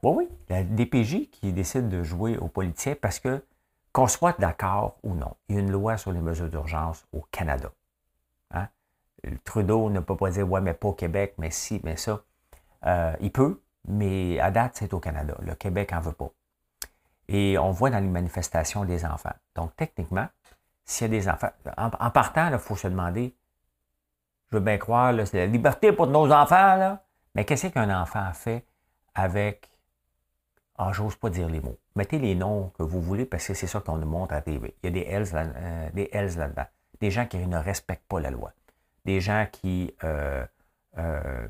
Oui, 0.03 0.13
oui. 0.17 0.29
La 0.49 0.63
DPJ 0.63 1.31
qui 1.31 1.53
décide 1.53 1.89
de 1.89 2.03
jouer 2.03 2.37
aux 2.37 2.49
politiciens 2.49 2.95
parce 3.01 3.19
que, 3.19 3.45
qu'on 3.93 4.07
soit 4.07 4.39
d'accord 4.41 4.97
ou 5.03 5.15
non, 5.15 5.37
il 5.49 5.55
y 5.55 5.59
a 5.59 5.61
une 5.61 5.71
loi 5.71 5.97
sur 5.97 6.13
les 6.13 6.21
mesures 6.21 6.49
d'urgence 6.49 7.07
au 7.13 7.23
Canada. 7.31 7.73
Hein. 8.51 8.69
Trudeau 9.45 9.89
ne 9.91 10.01
peut 10.01 10.17
pas 10.17 10.31
dire, 10.31 10.51
ouais, 10.51 10.61
mais 10.61 10.75
pas 10.75 10.89
au 10.89 10.93
Québec, 10.93 11.35
mais 11.39 11.51
si, 11.51 11.81
mais 11.85 11.97
ça. 11.97 12.23
Euh, 12.87 13.15
il 13.21 13.33
peut, 13.33 13.63
mais 13.87 14.39
à 14.41 14.51
date, 14.51 14.73
c'est 14.75 14.93
au 14.93 15.01
Canada. 15.01 15.37
Le 15.41 15.55
Québec 15.55 15.93
n'en 15.93 16.01
veut 16.01 16.13
pas. 16.13 16.31
Et 17.29 17.57
on 17.59 17.71
voit 17.71 17.91
dans 17.91 18.01
les 18.01 18.09
manifestations 18.09 18.85
des 18.85 19.05
enfants. 19.05 19.33
Donc, 19.55 19.75
techniquement, 19.77 20.27
s'il 20.85 21.07
y 21.07 21.17
a 21.17 21.21
des 21.21 21.29
enfants, 21.29 21.51
en, 21.77 22.11
partant, 22.11 22.51
il 22.51 22.59
faut 22.59 22.77
se 22.77 22.89
demander, 22.89 23.35
je 24.55 24.59
veux 24.61 24.65
bien 24.65 24.79
croire, 24.79 25.13
c'est 25.27 25.39
la 25.39 25.47
liberté 25.47 25.91
pour 25.93 26.07
nos 26.07 26.31
enfants, 26.31 26.77
là, 26.77 27.03
mais 27.35 27.45
qu'est-ce 27.45 27.67
qu'un 27.67 27.91
enfant 28.01 28.33
fait 28.33 28.65
avec, 29.13 29.69
ah, 30.79 30.93
j'ose 30.93 31.17
pas 31.17 31.29
dire 31.29 31.49
les 31.49 31.61
mots. 31.61 31.79
Mettez 31.97 32.21
les 32.21 32.37
noms 32.37 32.71
que 32.79 32.85
vous 32.85 33.03
voulez 33.03 33.27
parce 33.27 33.49
que 33.49 33.55
c'est 33.55 33.67
ça 33.67 33.81
qu'on 33.81 33.97
nous 33.97 34.07
montre 34.07 34.33
à 34.33 34.37
la 34.37 34.43
TV. 34.43 34.77
Il 34.83 34.87
y 34.87 34.89
a 34.89 34.93
des 34.93 35.11
Hells, 35.11 35.29
euh, 35.35 36.39
là-dedans. 36.39 36.67
Des 37.01 37.11
gens 37.11 37.27
qui 37.27 37.39
ne 37.39 37.59
respectent 37.59 38.07
pas 38.07 38.21
la 38.21 38.31
loi. 38.31 38.53
Des 39.05 39.21
gens 39.21 39.45
qui 39.51 39.93
euh, 40.05 40.47
euh, 40.99 41.49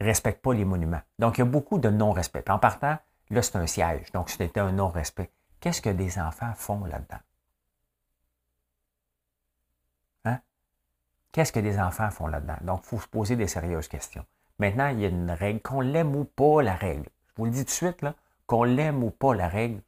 respecte 0.00 0.42
pas 0.42 0.52
les 0.52 0.64
monuments. 0.64 1.02
Donc, 1.20 1.38
il 1.38 1.42
y 1.42 1.42
a 1.42 1.46
beaucoup 1.46 1.78
de 1.78 1.90
non-respect. 1.90 2.50
En 2.50 2.58
partant, 2.58 2.98
là, 3.30 3.42
c'est 3.42 3.56
un 3.56 3.68
siège. 3.68 4.10
Donc, 4.12 4.30
c'était 4.30 4.58
un 4.58 4.72
non-respect. 4.72 5.30
Qu'est-ce 5.60 5.80
que 5.80 5.90
des 5.90 6.18
enfants 6.18 6.52
font 6.54 6.84
là-dedans? 6.84 7.20
Hein? 10.24 10.40
Qu'est-ce 11.32 11.52
que 11.52 11.60
des 11.60 11.78
enfants 11.78 12.10
font 12.10 12.26
là-dedans? 12.26 12.56
Donc, 12.62 12.80
il 12.84 12.88
faut 12.88 13.00
se 13.00 13.06
poser 13.06 13.36
des 13.36 13.46
sérieuses 13.46 13.88
questions. 13.88 14.24
Maintenant, 14.58 14.88
il 14.88 15.00
y 15.00 15.04
a 15.04 15.08
une 15.08 15.30
règle, 15.30 15.60
qu'on 15.60 15.80
l'aime 15.80 16.16
ou 16.16 16.24
pas 16.24 16.62
la 16.62 16.74
règle. 16.74 17.08
Je 17.28 17.32
vous 17.36 17.44
le 17.44 17.50
dis 17.50 17.60
tout 17.60 17.66
de 17.66 17.70
suite, 17.70 18.02
là, 18.02 18.14
qu'on 18.46 18.64
l'aime 18.64 19.04
ou 19.04 19.10
pas 19.10 19.34
la 19.34 19.46
règle, 19.46 19.82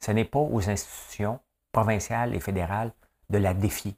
ce 0.00 0.10
n'est 0.10 0.24
pas 0.24 0.40
aux 0.40 0.68
institutions 0.68 1.40
provinciales 1.70 2.34
et 2.34 2.40
fédérales 2.40 2.92
de 3.30 3.38
la 3.38 3.54
défier. 3.54 3.96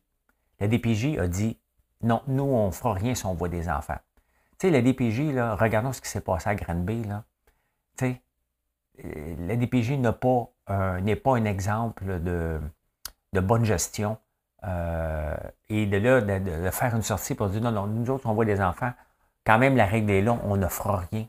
La 0.61 0.69
DPJ 0.69 1.19
a 1.19 1.27
dit 1.27 1.59
non, 2.03 2.23
nous, 2.27 2.45
on 2.45 2.67
ne 2.67 2.73
fera 2.73 2.93
rien 2.93 3.15
si 3.15 3.25
on 3.25 3.35
voit 3.35 3.49
des 3.49 3.69
enfants. 3.69 3.99
Tu 4.59 4.69
sais, 4.69 4.71
la 4.71 4.83
DPJ, 4.83 5.35
regardons 5.59 5.93
ce 5.93 6.03
qui 6.03 6.09
s'est 6.09 6.21
passé 6.21 6.51
à 6.51 6.55
Granby. 6.55 7.05
Là. 7.05 7.25
Tu 7.97 8.05
sais, 8.05 8.23
euh, 9.05 9.35
la 9.47 9.57
DPJ 9.57 9.93
n'est 9.93 10.13
pas, 10.13 10.51
un 10.67 11.45
exemple 11.47 12.21
de 12.21 12.61
bonne 13.33 13.65
gestion. 13.65 14.19
Euh, 14.67 15.37
et 15.69 15.87
de 15.87 15.97
là, 15.99 16.21
de, 16.21 16.71
faire 16.71 16.95
une 16.95 17.03
sortie 17.03 17.35
pour 17.35 17.49
dire 17.49 17.61
non, 17.61 17.73
non, 17.73 17.87
nous 17.87 18.11
autres, 18.11 18.27
on 18.27 18.35
voit 18.35 18.45
des 18.45 18.61
enfants. 18.61 18.93
Quand 19.45 19.59
même, 19.59 19.77
la 19.77 19.87
règle 19.87 20.11
est 20.11 20.23
là, 20.23 20.39
on 20.45 20.57
ne 20.57 20.69
fera 20.69 21.05
rien. 21.11 21.27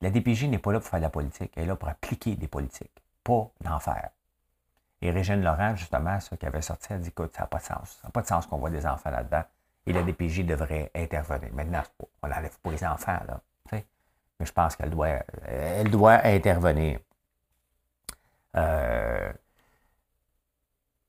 La 0.00 0.10
DPJ 0.10 0.44
n'est 0.44 0.58
pas 0.58 0.72
là 0.72 0.80
pour 0.80 0.88
faire 0.88 1.00
de 1.00 1.04
la 1.04 1.10
politique, 1.10 1.52
elle 1.56 1.64
est 1.64 1.66
là 1.66 1.76
pour 1.76 1.88
appliquer 1.88 2.36
des 2.36 2.48
politiques, 2.48 3.02
pas 3.22 3.48
d'en 3.62 3.78
faire. 3.78 4.10
Et 5.00 5.10
Régine 5.10 5.42
Laurent, 5.42 5.76
justement, 5.76 6.18
ce 6.20 6.34
qui 6.34 6.46
avait 6.46 6.62
sorti, 6.62 6.88
elle 6.90 7.00
dit 7.00 7.08
écoute, 7.08 7.34
ça 7.34 7.42
n'a 7.42 7.46
pas 7.46 7.58
de 7.58 7.64
sens. 7.64 7.98
Ça 8.00 8.08
n'a 8.08 8.10
pas 8.10 8.22
de 8.22 8.26
sens 8.26 8.46
qu'on 8.46 8.58
voit 8.58 8.70
des 8.70 8.86
enfants 8.86 9.10
là-dedans 9.10 9.42
et 9.86 9.92
la 9.92 10.02
DPJ 10.02 10.44
devrait 10.44 10.90
intervenir. 10.94 11.52
Maintenant, 11.52 11.82
on 12.22 12.26
l'enlève 12.26 12.56
pour 12.62 12.72
les 12.72 12.84
enfants, 12.84 13.18
là, 13.26 13.40
mais 14.40 14.46
je 14.46 14.52
pense 14.52 14.74
qu'elle 14.74 14.90
doit, 14.90 15.20
elle 15.46 15.90
doit 15.90 16.24
intervenir. 16.24 16.98
Euh, 18.56 19.32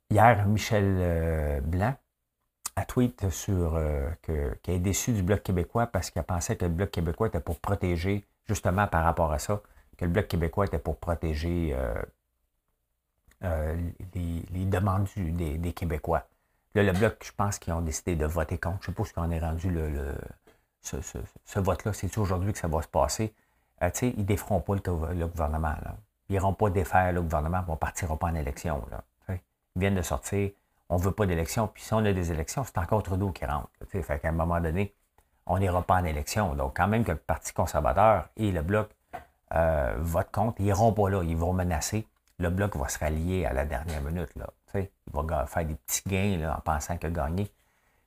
hier, 0.09 0.45
Michel 0.47 0.97
euh, 0.99 1.61
Blanc 1.61 1.95
a 2.75 2.85
tweet 2.85 3.29
sur 3.29 3.75
euh, 3.75 4.09
qu'elle 4.21 4.75
est 4.75 4.79
déçue 4.79 5.13
du 5.13 5.23
Bloc 5.23 5.43
québécois 5.43 5.87
parce 5.87 6.09
qu'elle 6.11 6.23
pensait 6.23 6.55
que 6.55 6.65
le 6.65 6.71
Bloc 6.71 6.91
québécois 6.91 7.27
était 7.27 7.39
pour 7.39 7.59
protéger, 7.59 8.25
justement 8.47 8.87
par 8.87 9.03
rapport 9.03 9.31
à 9.31 9.39
ça, 9.39 9.61
que 9.97 10.05
le 10.05 10.11
Bloc 10.11 10.27
québécois 10.27 10.65
était 10.65 10.79
pour 10.79 10.97
protéger 10.97 11.75
les, 13.41 14.65
demandes 14.65 15.07
des 15.15 15.73
Québécois 15.73 16.27
le 16.83 16.91
Bloc, 16.91 17.23
je 17.23 17.31
pense 17.31 17.59
qu'ils 17.59 17.73
ont 17.73 17.81
décidé 17.81 18.15
de 18.15 18.25
voter 18.25 18.57
contre. 18.57 18.83
Je 18.83 18.91
ne 18.91 19.05
sais 19.05 19.13
qu'on 19.13 19.31
est 19.31 19.39
rendu 19.39 19.73
ce, 20.81 21.59
vote-là. 21.59 21.93
C'est 21.93 22.17
aujourd'hui 22.17 22.53
que 22.53 22.59
ça 22.59 22.67
va 22.67 22.81
se 22.81 22.87
passer? 22.87 23.33
Euh, 23.81 23.89
ils 24.01 24.19
ne 24.19 24.23
déferont 24.23 24.61
pas 24.61 24.75
le, 24.75 25.27
gouvernement. 25.27 25.75
Ils 26.29 26.33
n'iront 26.33 26.53
pas 26.53 26.69
défaire 26.69 27.11
le 27.11 27.21
gouvernement, 27.21 27.63
on 27.67 27.73
ne 27.73 27.77
partira 27.77 28.17
pas 28.17 28.27
en 28.27 28.35
élection. 28.35 28.81
Viennent 29.75 29.95
de 29.95 30.01
sortir. 30.01 30.51
On 30.89 30.97
ne 30.97 31.01
veut 31.01 31.11
pas 31.11 31.25
d'élection. 31.25 31.67
Puis 31.67 31.83
si 31.83 31.93
on 31.93 31.99
a 31.99 32.13
des 32.13 32.31
élections, 32.31 32.63
c'est 32.63 32.77
encore 32.77 33.03
Trudeau 33.03 33.31
qui 33.31 33.45
rentre. 33.45 33.69
Fait 33.87 34.19
qu'à 34.19 34.29
un 34.29 34.33
moment 34.33 34.59
donné, 34.59 34.93
on 35.45 35.59
n'ira 35.59 35.81
pas 35.81 35.95
en 35.95 36.03
élection. 36.03 36.55
Donc, 36.55 36.77
quand 36.77 36.87
même 36.87 37.03
que 37.03 37.11
le 37.11 37.17
Parti 37.17 37.53
conservateur 37.53 38.29
et 38.37 38.51
le 38.51 38.61
Bloc 38.61 38.89
euh, 39.53 39.95
votent 39.99 40.31
contre, 40.31 40.55
ils 40.59 40.65
n'iront 40.65 40.93
pas 40.93 41.09
là. 41.09 41.23
Ils 41.23 41.37
vont 41.37 41.53
menacer. 41.53 42.07
Le 42.37 42.49
Bloc 42.49 42.75
va 42.75 42.87
se 42.87 42.99
rallier 42.99 43.45
à 43.45 43.53
la 43.53 43.65
dernière 43.65 44.01
minute. 44.01 44.29
Là 44.35 44.47
il 44.79 44.89
va 45.13 45.45
faire 45.45 45.65
des 45.65 45.75
petits 45.75 46.03
gains 46.07 46.53
en 46.55 46.61
pensant 46.61 46.97
qu'il 46.97 47.07
a 47.07 47.11
gagné. 47.11 47.51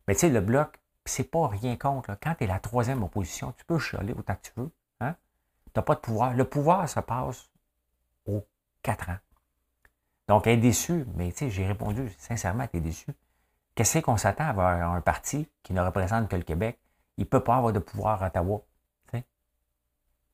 Mais 0.06 0.14
tu 0.14 0.20
sais, 0.20 0.30
le 0.30 0.40
bloc, 0.40 0.78
c'est 1.04 1.30
pas 1.30 1.48
rien 1.48 1.76
contre. 1.76 2.16
Quand 2.22 2.34
tu 2.34 2.44
es 2.44 2.46
la 2.46 2.58
troisième 2.58 3.02
opposition, 3.02 3.52
tu 3.52 3.64
peux 3.64 3.78
chialer 3.78 4.12
autant 4.12 4.34
que 4.34 4.42
tu 4.42 4.52
veux. 4.56 4.70
Hein? 5.00 5.14
Tu 5.64 5.70
n'as 5.76 5.82
pas 5.82 5.94
de 5.94 6.00
pouvoir. 6.00 6.34
Le 6.34 6.44
pouvoir 6.44 6.88
se 6.88 7.00
passe 7.00 7.50
aux 8.26 8.46
quatre 8.82 9.10
ans. 9.10 9.18
Donc, 10.28 10.46
elle 10.46 10.58
est 10.58 10.62
déçue, 10.62 11.06
mais 11.16 11.32
tu 11.32 11.38
sais, 11.38 11.50
j'ai 11.50 11.66
répondu, 11.66 12.10
sincèrement, 12.18 12.66
tu 12.66 12.80
déçu. 12.80 13.06
Qu'est-ce 13.74 13.98
qu'on 14.00 14.16
s'attend 14.16 14.44
à 14.44 14.48
avoir 14.48 14.92
un 14.92 15.00
parti 15.00 15.48
qui 15.62 15.72
ne 15.72 15.80
représente 15.80 16.28
que 16.28 16.36
le 16.36 16.42
Québec? 16.42 16.78
Il 17.16 17.22
ne 17.22 17.28
peut 17.28 17.42
pas 17.42 17.56
avoir 17.56 17.72
de 17.72 17.78
pouvoir 17.78 18.22
à 18.22 18.26
Ottawa. 18.28 18.62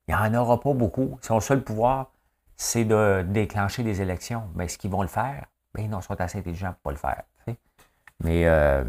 Il 0.07 0.15
n'y 0.15 0.15
en 0.15 0.35
aura 0.35 0.61
pas 0.61 0.75
beaucoup. 0.75 1.19
Son 1.23 1.41
seul 1.41 1.65
pouvoir, 1.65 2.13
c'est 2.57 2.85
de 2.85 3.25
déclencher 3.27 3.83
des 3.83 4.03
élections. 4.03 4.51
Mais 4.55 4.67
est-ce 4.67 4.77
qu'ils 4.77 4.91
vont 4.91 5.03
le 5.03 5.09
faire? 5.09 5.47
Ben 5.73 5.89
non, 5.89 6.01
ils 6.01 6.03
sont 6.03 6.21
assez 6.21 6.39
intelligents 6.39 6.75
pour 6.75 6.83
pas 6.83 6.91
le 6.91 6.97
faire. 6.97 7.23
Mais 8.23 8.47
euh, 8.47 8.85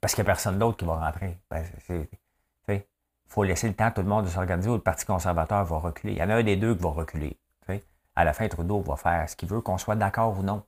parce 0.00 0.14
qu'il 0.14 0.22
n'y 0.22 0.26
a 0.28 0.32
personne 0.32 0.58
d'autre 0.58 0.76
qui 0.76 0.84
va 0.84 0.96
rentrer. 0.96 1.38
Ben, 1.50 1.64
il 2.68 2.82
faut 3.26 3.42
laisser 3.42 3.66
le 3.66 3.74
temps 3.74 3.86
à 3.86 3.90
tout 3.90 4.02
le 4.02 4.06
monde 4.06 4.26
de 4.26 4.30
s'organiser 4.30 4.70
ou 4.70 4.74
le 4.74 4.80
Parti 4.80 5.06
conservateur 5.06 5.64
va 5.64 5.78
reculer. 5.78 6.12
Il 6.12 6.18
y 6.18 6.22
en 6.22 6.30
a 6.30 6.36
un 6.36 6.42
des 6.42 6.56
deux 6.56 6.76
qui 6.76 6.82
va 6.82 6.90
reculer. 6.90 7.36
À 8.16 8.24
la 8.24 8.32
fin, 8.32 8.46
Trudeau 8.48 8.80
va 8.80 8.96
faire 8.96 9.28
ce 9.28 9.36
qu'il 9.36 9.48
veut, 9.48 9.60
qu'on 9.60 9.78
soit 9.78 9.96
d'accord 9.96 10.38
ou 10.38 10.42
non. 10.42 10.62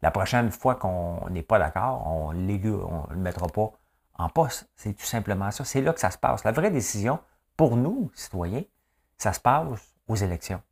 La 0.00 0.10
prochaine 0.10 0.50
fois 0.50 0.76
qu'on 0.76 1.28
n'est 1.30 1.42
pas 1.42 1.58
d'accord, 1.58 2.06
on 2.06 2.32
ne 2.32 2.56
le 3.10 3.16
mettra 3.16 3.46
pas 3.48 3.72
en 4.14 4.28
poste. 4.28 4.68
C'est 4.76 4.94
tout 4.94 5.04
simplement 5.04 5.50
ça. 5.50 5.64
C'est 5.64 5.80
là 5.80 5.92
que 5.92 6.00
ça 6.00 6.10
se 6.10 6.18
passe. 6.18 6.44
La 6.44 6.52
vraie 6.52 6.70
décision, 6.70 7.18
pour 7.56 7.76
nous, 7.76 8.10
citoyens, 8.14 8.62
ça 9.16 9.32
se 9.32 9.40
passe 9.40 9.94
aux 10.06 10.14
élections. 10.14 10.62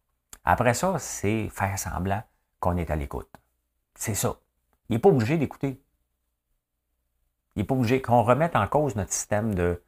Après 0.44 0.74
ça, 0.74 0.98
c'est 0.98 1.48
faire 1.48 1.78
semblant 1.78 2.22
qu'on 2.60 2.76
est 2.76 2.90
à 2.90 2.96
l'écoute. 2.96 3.30
C'est 3.94 4.14
ça. 4.14 4.36
Il 4.88 4.94
n'est 4.94 5.00
pas 5.00 5.08
obligé 5.08 5.36
d'écouter. 5.36 5.82
Il 7.56 7.60
n'est 7.60 7.64
pas 7.64 7.74
obligé 7.74 8.00
qu'on 8.00 8.22
remette 8.22 8.54
en 8.54 8.66
cause 8.68 8.94
notre 8.94 9.12
système 9.12 9.54
de, 9.54 9.82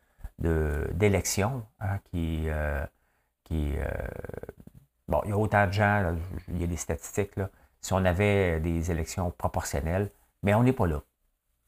d'élection 0.93 1.65
hein, 1.81 1.99
qui, 2.11 2.45
euh, 2.49 2.85
qui 3.45 3.75
euh, 3.77 3.87
bon, 5.09 5.21
il 5.25 5.31
y 5.31 5.33
a 5.33 5.37
autant 5.37 5.67
de 5.67 5.73
gens, 5.73 6.15
il 6.49 6.61
y 6.61 6.65
a 6.65 6.67
des 6.67 6.77
statistiques, 6.77 7.37
là, 7.37 7.51
si 7.81 7.93
on 7.93 8.05
avait 8.05 8.61
des 8.61 8.91
élections 8.91 9.31
proportionnelles, 9.31 10.11
mais 10.43 10.55
on 10.55 10.63
n'est 10.63 10.73
pas 10.73 10.87
là. 10.87 11.01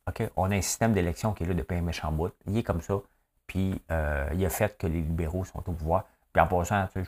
OK? 0.09 0.23
On 0.37 0.51
a 0.51 0.57
un 0.57 0.63
système 0.63 0.93
d'élection 0.93 1.33
qui 1.33 1.45
est 1.45 1.47
là 1.47 1.55
depuis 1.55 1.77
un 1.77 1.83
méchant 1.83 2.13
bout. 2.13 2.33
Il 2.47 2.57
est 2.57 2.63
comme 2.63 2.81
ça. 2.81 3.01
Puis 3.47 3.81
euh, 3.91 4.29
il 4.35 4.45
a 4.45 4.51
fait 4.51 4.77
que 4.79 4.87
les 4.87 5.01
libéraux 5.03 5.45
sont 5.45 5.59
au 5.59 5.73
pouvoir. 5.73 6.05
Puis 6.33 6.43
en 6.43 6.47
passant, 6.47 6.89
c'est 6.95 7.05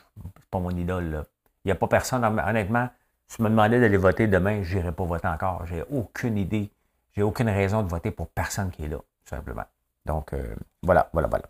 pas 0.50 0.58
mon 0.58 0.70
idole. 0.70 1.10
Là. 1.10 1.24
Il 1.64 1.68
n'y 1.68 1.72
a 1.72 1.76
pas 1.76 1.86
personne, 1.86 2.24
honnêtement, 2.24 2.88
si 3.28 3.36
tu 3.36 3.42
me 3.42 3.48
demandais 3.48 3.80
d'aller 3.80 3.96
voter 3.96 4.26
demain, 4.26 4.62
je 4.62 4.76
n'irai 4.76 4.92
pas 4.92 5.04
voter 5.04 5.28
encore. 5.28 5.64
J'ai 5.66 5.84
aucune 5.90 6.36
idée. 6.36 6.70
J'ai 7.12 7.22
aucune 7.22 7.48
raison 7.48 7.82
de 7.82 7.88
voter 7.88 8.10
pour 8.10 8.28
personne 8.28 8.70
qui 8.70 8.84
est 8.84 8.88
là, 8.88 8.98
tout 8.98 9.28
simplement. 9.28 9.64
Donc, 10.04 10.32
euh, 10.32 10.54
voilà, 10.82 11.08
voilà, 11.12 11.28
voilà. 11.28 11.44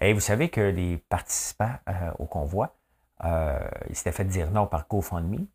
Et 0.00 0.12
vous 0.12 0.20
savez 0.20 0.48
que 0.48 0.60
les 0.60 0.98
participants 0.98 1.74
euh, 1.88 2.10
au 2.18 2.26
convoi, 2.26 2.74
ils 3.24 3.96
s'étaient 3.96 4.12
fait 4.12 4.24
dire 4.24 4.50
non 4.50 4.66
par 4.66 4.86
GoFundMe. 4.88 5.46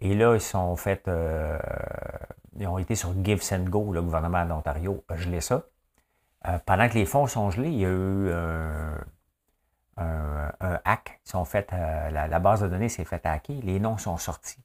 Et 0.00 0.14
là, 0.14 0.34
ils 0.34 0.40
sont 0.40 0.74
fait, 0.76 1.08
ils 2.56 2.66
ont 2.66 2.78
été 2.78 2.94
sur 2.94 3.12
Give 3.24 3.42
Send 3.42 3.64
Go, 3.64 3.92
le 3.92 4.02
gouvernement 4.02 4.44
d'Ontario 4.44 5.04
a 5.08 5.16
gelé 5.16 5.40
ça. 5.40 5.62
Euh, 6.48 6.58
pendant 6.66 6.88
que 6.88 6.94
les 6.94 7.06
fonds 7.06 7.26
sont 7.26 7.50
gelés, 7.50 7.70
il 7.70 7.78
y 7.78 7.84
a 7.84 7.88
eu 7.88 8.28
euh, 8.28 8.98
un, 9.96 10.80
hack. 10.84 11.20
Ils 11.24 11.30
sont 11.30 11.44
fait, 11.44 11.72
euh, 11.72 12.10
la, 12.10 12.38
base 12.40 12.62
de 12.62 12.68
données 12.68 12.88
s'est 12.88 13.04
faite 13.04 13.26
hacker. 13.26 13.56
Les 13.62 13.78
noms 13.78 13.98
sont 13.98 14.16
sortis. 14.16 14.62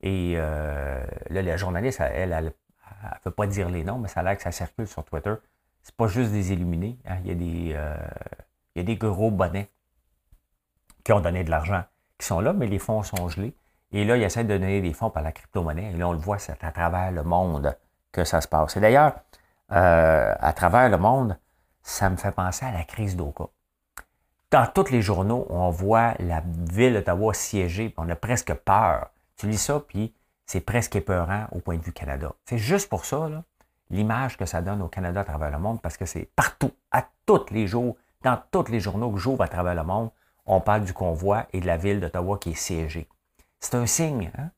Et 0.00 0.34
là, 0.36 1.42
la 1.42 1.56
journaliste, 1.56 2.00
elle, 2.00 2.32
elle 2.32 2.44
ne 2.44 3.18
peut 3.24 3.30
pas 3.30 3.46
dire 3.46 3.68
les 3.68 3.82
noms, 3.82 3.98
mais 3.98 4.08
ça 4.08 4.20
a 4.20 4.22
l'air 4.22 4.36
que 4.36 4.42
ça 4.42 4.52
circule 4.52 4.86
sur 4.86 5.04
Twitter. 5.04 5.34
C'est 5.82 5.96
pas 5.96 6.06
juste 6.06 6.32
des 6.32 6.52
illuminés. 6.52 6.98
Hein. 7.06 7.16
Il, 7.24 7.28
y 7.28 7.30
a 7.30 7.34
des, 7.34 7.76
il 8.74 8.78
y 8.78 8.80
a 8.80 8.82
des 8.82 8.96
gros 8.96 9.30
bonnets 9.30 9.70
qui 11.06 11.12
ont 11.12 11.20
donné 11.20 11.44
de 11.44 11.50
l'argent 11.50 11.84
qui 12.18 12.26
sont 12.26 12.40
là, 12.40 12.52
mais 12.52 12.66
les 12.66 12.80
fonds 12.80 13.04
sont 13.04 13.28
gelés. 13.28 13.54
Et 13.92 14.04
là, 14.04 14.16
ils 14.16 14.24
essaient 14.24 14.42
de 14.42 14.58
donner 14.58 14.80
des 14.80 14.92
fonds 14.92 15.08
par 15.08 15.22
la 15.22 15.30
crypto-monnaie. 15.30 15.92
Et 15.92 15.96
là, 15.96 16.08
on 16.08 16.12
le 16.12 16.18
voit, 16.18 16.40
c'est 16.40 16.64
à 16.64 16.72
travers 16.72 17.12
le 17.12 17.22
monde 17.22 17.76
que 18.10 18.24
ça 18.24 18.40
se 18.40 18.48
passe. 18.48 18.76
Et 18.76 18.80
d'ailleurs, 18.80 19.12
euh, 19.70 20.34
à 20.36 20.52
travers 20.52 20.88
le 20.88 20.98
monde, 20.98 21.38
ça 21.80 22.10
me 22.10 22.16
fait 22.16 22.32
penser 22.32 22.66
à 22.66 22.72
la 22.72 22.82
crise 22.82 23.14
d'Oka. 23.14 23.44
Dans 24.50 24.66
tous 24.66 24.90
les 24.90 25.00
journaux, 25.00 25.46
on 25.48 25.70
voit 25.70 26.14
la 26.18 26.42
ville 26.44 26.94
d'Ottawa 26.94 27.32
siégée, 27.34 27.94
on 27.96 28.08
a 28.08 28.16
presque 28.16 28.52
peur. 28.54 29.10
Tu 29.36 29.46
lis 29.46 29.58
ça, 29.58 29.78
puis 29.78 30.12
c'est 30.44 30.60
presque 30.60 30.96
épeurant 30.96 31.46
au 31.52 31.60
point 31.60 31.76
de 31.76 31.82
vue 31.82 31.92
Canada. 31.92 32.32
C'est 32.46 32.58
juste 32.58 32.88
pour 32.88 33.04
ça, 33.04 33.28
l'image 33.90 34.36
que 34.36 34.44
ça 34.44 34.60
donne 34.60 34.82
au 34.82 34.88
Canada 34.88 35.20
à 35.20 35.24
travers 35.24 35.52
le 35.52 35.58
monde, 35.58 35.80
parce 35.80 35.96
que 35.96 36.04
c'est 36.04 36.28
partout, 36.34 36.72
à 36.90 37.04
tous 37.26 37.46
les 37.52 37.68
jours, 37.68 37.96
dans 38.24 38.42
tous 38.50 38.72
les 38.72 38.80
journaux 38.80 39.12
que 39.12 39.18
j'ouvre 39.18 39.44
à 39.44 39.48
travers 39.48 39.76
le 39.76 39.84
monde, 39.84 40.10
on 40.46 40.60
parle 40.60 40.84
du 40.84 40.92
convoi 40.92 41.46
et 41.52 41.60
de 41.60 41.66
la 41.66 41.76
ville 41.76 42.00
d'Ottawa 42.00 42.38
qui 42.38 42.50
est 42.50 42.54
siégée. 42.54 43.08
C'est 43.60 43.74
un 43.74 43.86
signe, 43.86 44.30
hein? 44.38 44.50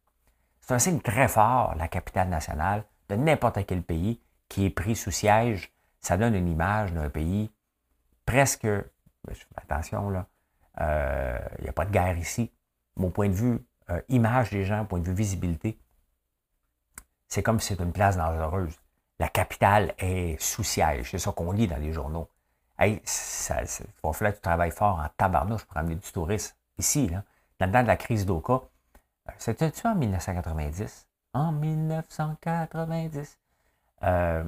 c'est 0.61 0.75
un 0.75 0.79
signe 0.79 1.01
très 1.01 1.29
fort, 1.29 1.75
la 1.77 1.89
capitale 1.89 2.29
nationale, 2.29 2.85
de 3.09 3.17
n'importe 3.17 3.65
quel 3.67 3.83
pays, 3.83 4.21
qui 4.49 4.67
est 4.67 4.71
pris 4.71 4.97
sous 4.97 5.11
siège, 5.11 5.73
ça 6.01 6.17
donne 6.17 6.35
une 6.35 6.49
image 6.49 6.93
d'un 6.93 7.11
pays 7.11 7.51
presque, 8.29 8.69
attention 9.57 10.11
là, 10.11 10.27
il 10.77 10.83
euh, 10.83 11.39
n'y 11.63 11.69
a 11.69 11.73
pas 11.73 11.87
de 11.87 11.91
guerre 11.91 12.19
ici. 12.19 12.53
Mon 12.97 13.11
point 13.11 13.29
de 13.29 13.35
vue, 13.35 13.67
euh, 13.89 14.03
image 14.11 14.51
des 14.51 14.65
gens, 14.65 14.85
point 14.85 15.01
de 15.01 15.07
vue 15.07 15.15
visibilité, 15.15 15.81
c'est 17.27 17.43
comme 17.43 17.59
si 17.59 17.69
c'était 17.69 17.85
une 17.85 17.93
place 17.93 18.19
dangereuse. 18.19 18.79
La 19.19 19.29
capitale 19.29 19.95
est 19.99 20.39
sous 20.41 20.63
siège, 20.63 21.11
c'est 21.11 21.19
ça 21.19 21.33
qu'on 21.33 21.53
lit 21.53 21.69
dans 21.69 21.79
les 21.79 21.93
journaux. 21.93 22.29
Hey, 22.79 23.01
ça, 23.05 23.63
il 23.63 23.87
va 24.05 24.13
falloir 24.13 24.33
que 24.33 24.39
tu 24.39 24.43
travailles 24.43 24.71
fort 24.71 25.01
en 25.01 25.09
tabarnouche 25.17 25.65
pour 25.65 25.77
amener 25.77 25.97
du 25.97 26.13
tourisme 26.13 26.55
ici, 26.79 27.09
là. 27.09 27.25
Dans-dedans 27.59 27.83
de 27.83 27.89
la 27.89 27.97
crise 27.97 28.25
d'Oka. 28.25 28.53
Euh, 28.53 29.33
c'était-tu 29.37 29.85
en 29.87 29.97
1990? 29.97 31.09
En 31.35 31.51
1990. 31.51 33.39
Euh, 34.05 34.45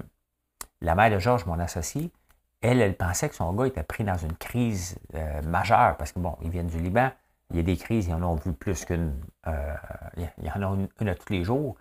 la 0.81 0.95
mère 0.95 1.11
de 1.11 1.19
Georges, 1.19 1.45
mon 1.47 1.59
associé, 1.59 2.12
elle, 2.61 2.81
elle 2.81 2.97
pensait 2.97 3.29
que 3.29 3.35
son 3.35 3.53
gars 3.53 3.66
était 3.66 3.83
pris 3.83 4.05
dans 4.05 4.16
une 4.16 4.37
crise 4.37 4.97
euh, 5.14 5.43
majeure 5.43 5.97
parce 5.97 6.12
que, 6.12 6.21
bon, 6.21 6.37
ils 6.43 6.51
viennent 6.51 6.69
du 6.69 6.79
Liban, 6.79 7.11
il 7.51 7.57
y 7.57 7.61
a 7.61 7.62
des 7.64 7.77
crises, 7.77 8.07
ils 8.07 8.14
en 8.14 8.23
ont 8.23 8.37
vu 8.37 8.53
plus 8.53 8.85
qu'une. 8.85 9.21
Euh, 9.49 9.75
il 10.16 10.45
y 10.45 10.51
en 10.53 10.62
a 10.62 10.87
une, 11.01 11.09
à 11.09 11.14
tous 11.16 11.33
les 11.33 11.43
jours. 11.43 11.77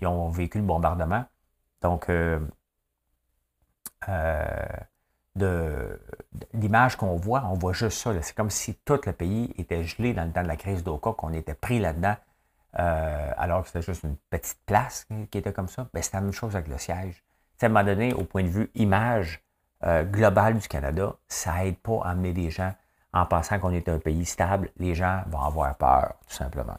Ils 0.00 0.06
ont 0.06 0.28
vécu 0.28 0.58
le 0.58 0.64
bombardement. 0.64 1.24
Donc, 1.80 2.10
l'image 6.52 6.96
qu'on 6.96 7.16
voit, 7.16 7.44
on 7.46 7.54
voit 7.54 7.72
juste 7.72 7.98
ça. 7.98 8.10
C'est 8.22 8.36
comme 8.36 8.50
si 8.50 8.74
tout 8.74 9.00
le 9.06 9.12
pays 9.12 9.54
était 9.58 9.84
gelé 9.84 10.12
dans 10.12 10.24
le 10.24 10.32
temps 10.32 10.42
de 10.42 10.48
la 10.48 10.56
crise 10.56 10.84
d'Oka, 10.84 11.12
qu'on 11.12 11.32
était 11.32 11.54
pris 11.54 11.80
là-dedans, 11.80 12.16
alors 12.72 13.62
que 13.62 13.68
c'était 13.68 13.82
juste 13.82 14.04
une 14.04 14.16
petite 14.30 14.60
place 14.66 15.06
qui 15.30 15.38
était 15.38 15.52
comme 15.52 15.68
ça. 15.68 15.88
Ben, 15.92 16.02
c'était 16.02 16.18
la 16.18 16.22
même 16.22 16.32
chose 16.32 16.54
avec 16.54 16.68
le 16.68 16.78
siège 16.78 17.24
à 17.64 17.66
un 17.66 17.68
moment 17.70 17.84
donné, 17.84 18.12
au 18.14 18.24
point 18.24 18.42
de 18.42 18.48
vue 18.48 18.70
image 18.74 19.42
euh, 19.84 20.04
globale 20.04 20.58
du 20.58 20.68
Canada, 20.68 21.14
ça 21.28 21.64
aide 21.66 21.78
pas 21.78 22.00
à 22.04 22.10
amener 22.10 22.32
des 22.32 22.50
gens 22.50 22.74
en 23.12 23.26
pensant 23.26 23.58
qu'on 23.58 23.70
est 23.70 23.88
un 23.88 23.98
pays 23.98 24.24
stable. 24.24 24.70
Les 24.78 24.94
gens 24.94 25.22
vont 25.28 25.40
avoir 25.40 25.74
peur, 25.76 26.14
tout 26.28 26.34
simplement. 26.34 26.76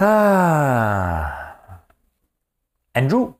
Ah. 0.00 1.56
Andrew? 2.94 3.34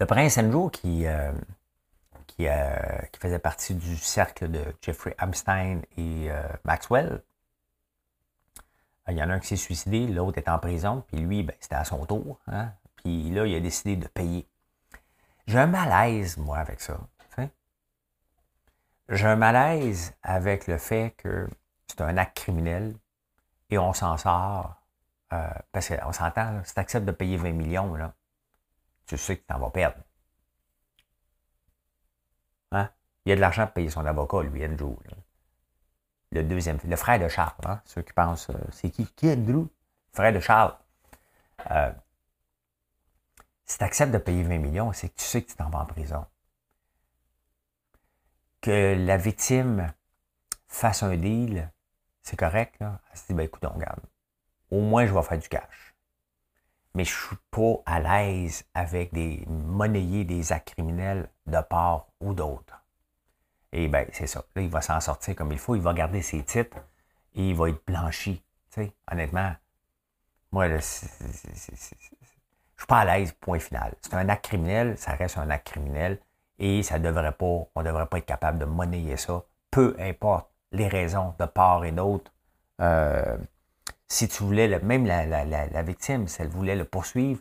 Le 0.00 0.06
prince 0.06 0.38
Andrew 0.38 0.70
qui, 0.70 1.06
euh, 1.06 1.32
euh, 2.40 2.98
qui, 3.12 3.20
faisait 3.20 3.38
partie 3.38 3.74
du 3.74 3.96
cercle 3.96 4.48
de 4.48 4.64
Jeffrey 4.80 5.16
Epstein 5.20 5.80
et 5.96 6.30
Maxwell, 6.64 7.22
il 9.08 9.16
y 9.16 9.22
en 9.22 9.30
a 9.30 9.34
un 9.34 9.40
qui 9.40 9.48
s'est 9.48 9.56
suicidé, 9.56 10.06
l'autre 10.06 10.38
est 10.38 10.48
en 10.48 10.58
prison, 10.58 11.02
puis 11.08 11.18
lui, 11.18 11.42
ben, 11.42 11.56
c'était 11.60 11.76
à 11.76 11.84
son 11.84 12.04
tour. 12.04 12.38
Hein? 12.46 12.72
Puis 12.96 13.30
là, 13.30 13.46
il 13.46 13.54
a 13.54 13.60
décidé 13.60 13.96
de 13.96 14.06
payer. 14.06 14.46
J'ai 15.46 15.58
un 15.58 15.66
malaise, 15.66 16.36
moi, 16.36 16.58
avec 16.58 16.80
ça. 16.80 16.98
J'ai 19.08 19.26
un 19.26 19.36
malaise 19.36 20.12
avec 20.22 20.66
le 20.66 20.76
fait 20.76 21.14
que 21.16 21.48
c'est 21.86 22.02
un 22.02 22.16
acte 22.18 22.36
criminel 22.36 22.94
et 23.70 23.78
on 23.78 23.92
s'en 23.92 24.18
sort. 24.18 24.74
Euh, 25.32 25.48
parce 25.72 25.88
qu'on 25.88 26.12
s'entend, 26.12 26.62
si 26.64 26.74
tu 26.74 26.80
acceptes 26.80 27.06
de 27.06 27.12
payer 27.12 27.36
20 27.36 27.52
millions, 27.52 27.94
là, 27.94 28.14
tu 29.08 29.18
sais 29.18 29.38
que 29.38 29.46
tu 29.46 29.54
en 29.54 29.58
vas 29.58 29.70
perdre. 29.70 29.98
Hein? 32.72 32.90
Il 33.24 33.30
y 33.30 33.32
a 33.32 33.36
de 33.36 33.40
l'argent 33.40 33.64
pour 33.66 33.74
payer 33.74 33.90
son 33.90 34.04
avocat, 34.04 34.42
lui, 34.42 34.64
Andrew. 34.64 34.96
Le 36.30 36.44
deuxième, 36.44 36.78
le 36.84 36.96
frère 36.96 37.18
de 37.18 37.28
Charles, 37.28 37.54
hein, 37.64 37.80
ceux 37.86 38.02
qui 38.02 38.12
pensent, 38.12 38.50
euh, 38.50 38.58
c'est 38.70 38.90
qui? 38.90 39.06
Qui 39.06 39.30
Andrew? 39.30 39.66
Frère 40.12 40.32
de 40.32 40.40
Charles. 40.40 40.76
Euh, 41.70 41.90
si 43.64 43.78
tu 43.78 43.84
acceptes 43.84 44.12
de 44.12 44.18
payer 44.18 44.42
20 44.42 44.58
millions, 44.58 44.92
c'est 44.92 45.08
que 45.08 45.16
tu 45.16 45.24
sais 45.24 45.42
que 45.42 45.50
tu 45.50 45.56
t'en 45.56 45.70
vas 45.70 45.80
en 45.80 45.86
prison. 45.86 46.26
Que 48.60 48.94
la 48.98 49.16
victime 49.16 49.92
fasse 50.66 51.02
un 51.02 51.16
deal, 51.16 51.70
c'est 52.22 52.36
correct. 52.36 52.76
Elle 52.80 53.18
se 53.18 53.26
dit, 53.26 53.34
ben 53.34 53.44
écoute, 53.44 53.64
on 53.64 53.72
regarde. 53.72 54.00
Au 54.70 54.80
moins, 54.80 55.06
je 55.06 55.14
vais 55.14 55.22
faire 55.22 55.38
du 55.38 55.48
cash. 55.48 55.94
Mais 56.98 57.04
je 57.04 57.14
suis 57.14 57.36
pas 57.52 57.76
à 57.86 58.00
l'aise 58.00 58.64
avec 58.74 59.14
des 59.14 59.44
monnayers 59.46 60.24
des 60.24 60.50
actes 60.50 60.74
criminels 60.74 61.30
de 61.46 61.60
part 61.60 62.08
ou 62.18 62.34
d'autre. 62.34 62.82
Et 63.72 63.86
bien, 63.86 64.04
c'est 64.10 64.26
ça. 64.26 64.42
Là, 64.56 64.62
il 64.62 64.68
va 64.68 64.80
s'en 64.80 64.98
sortir 64.98 65.36
comme 65.36 65.52
il 65.52 65.60
faut. 65.60 65.76
Il 65.76 65.80
va 65.80 65.94
garder 65.94 66.22
ses 66.22 66.42
titres 66.42 66.78
et 67.36 67.50
il 67.50 67.54
va 67.54 67.68
être 67.68 67.86
blanchi. 67.86 68.42
Tu 68.72 68.82
sais, 68.82 68.92
honnêtement, 69.12 69.54
moi, 70.50 70.66
là, 70.66 70.78
Je 70.78 70.80
suis 70.80 71.06
pas 72.88 72.98
à 72.98 73.04
l'aise, 73.04 73.30
point 73.30 73.60
final. 73.60 73.94
C'est 74.00 74.14
un 74.14 74.28
acte 74.28 74.46
criminel, 74.46 74.98
ça 74.98 75.12
reste 75.12 75.38
un 75.38 75.50
acte 75.50 75.68
criminel 75.68 76.18
et 76.58 76.82
ça 76.82 76.98
devrait 76.98 77.30
pas, 77.30 77.44
on 77.44 77.70
ne 77.76 77.84
devrait 77.84 78.06
pas 78.06 78.18
être 78.18 78.26
capable 78.26 78.58
de 78.58 78.64
monnayer 78.64 79.16
ça, 79.16 79.44
peu 79.70 79.94
importe 80.00 80.50
les 80.72 80.88
raisons 80.88 81.32
de 81.38 81.46
part 81.46 81.84
et 81.84 81.92
d'autre. 81.92 82.32
Euh, 82.80 83.38
si 84.08 84.28
tu 84.28 84.42
voulais, 84.42 84.78
même 84.80 85.06
la, 85.06 85.82
victime, 85.82 86.28
si 86.28 86.40
elle 86.42 86.48
voulait 86.48 86.76
le 86.76 86.84
poursuivre, 86.84 87.40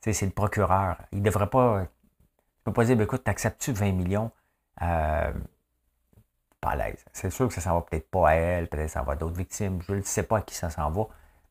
c'est 0.00 0.22
le 0.22 0.30
procureur. 0.30 0.96
Il 1.12 1.18
ne 1.18 1.24
devrait 1.24 1.48
pas. 1.48 1.82
Tu 1.84 2.64
peux 2.64 2.72
pas 2.72 2.84
dire, 2.84 2.96
ben, 2.96 3.04
écoute, 3.04 3.24
t'acceptes-tu 3.24 3.72
20 3.72 3.92
millions? 3.92 4.30
Euh, 4.82 5.32
pas 6.60 6.70
à 6.70 6.76
l'aise. 6.76 7.04
C'est 7.12 7.30
sûr 7.30 7.48
que 7.48 7.54
ça 7.54 7.60
s'en 7.60 7.74
va 7.74 7.82
peut-être 7.82 8.10
pas 8.10 8.30
à 8.30 8.34
elle, 8.34 8.68
peut-être 8.68 8.90
ça 8.90 9.02
va 9.02 9.12
à 9.12 9.16
d'autres 9.16 9.36
victimes. 9.36 9.80
Je 9.82 9.94
ne 9.94 10.02
sais 10.02 10.22
pas 10.22 10.38
à 10.38 10.42
qui 10.42 10.54
ça 10.54 10.68
s'en 10.70 10.90
va. 10.90 11.06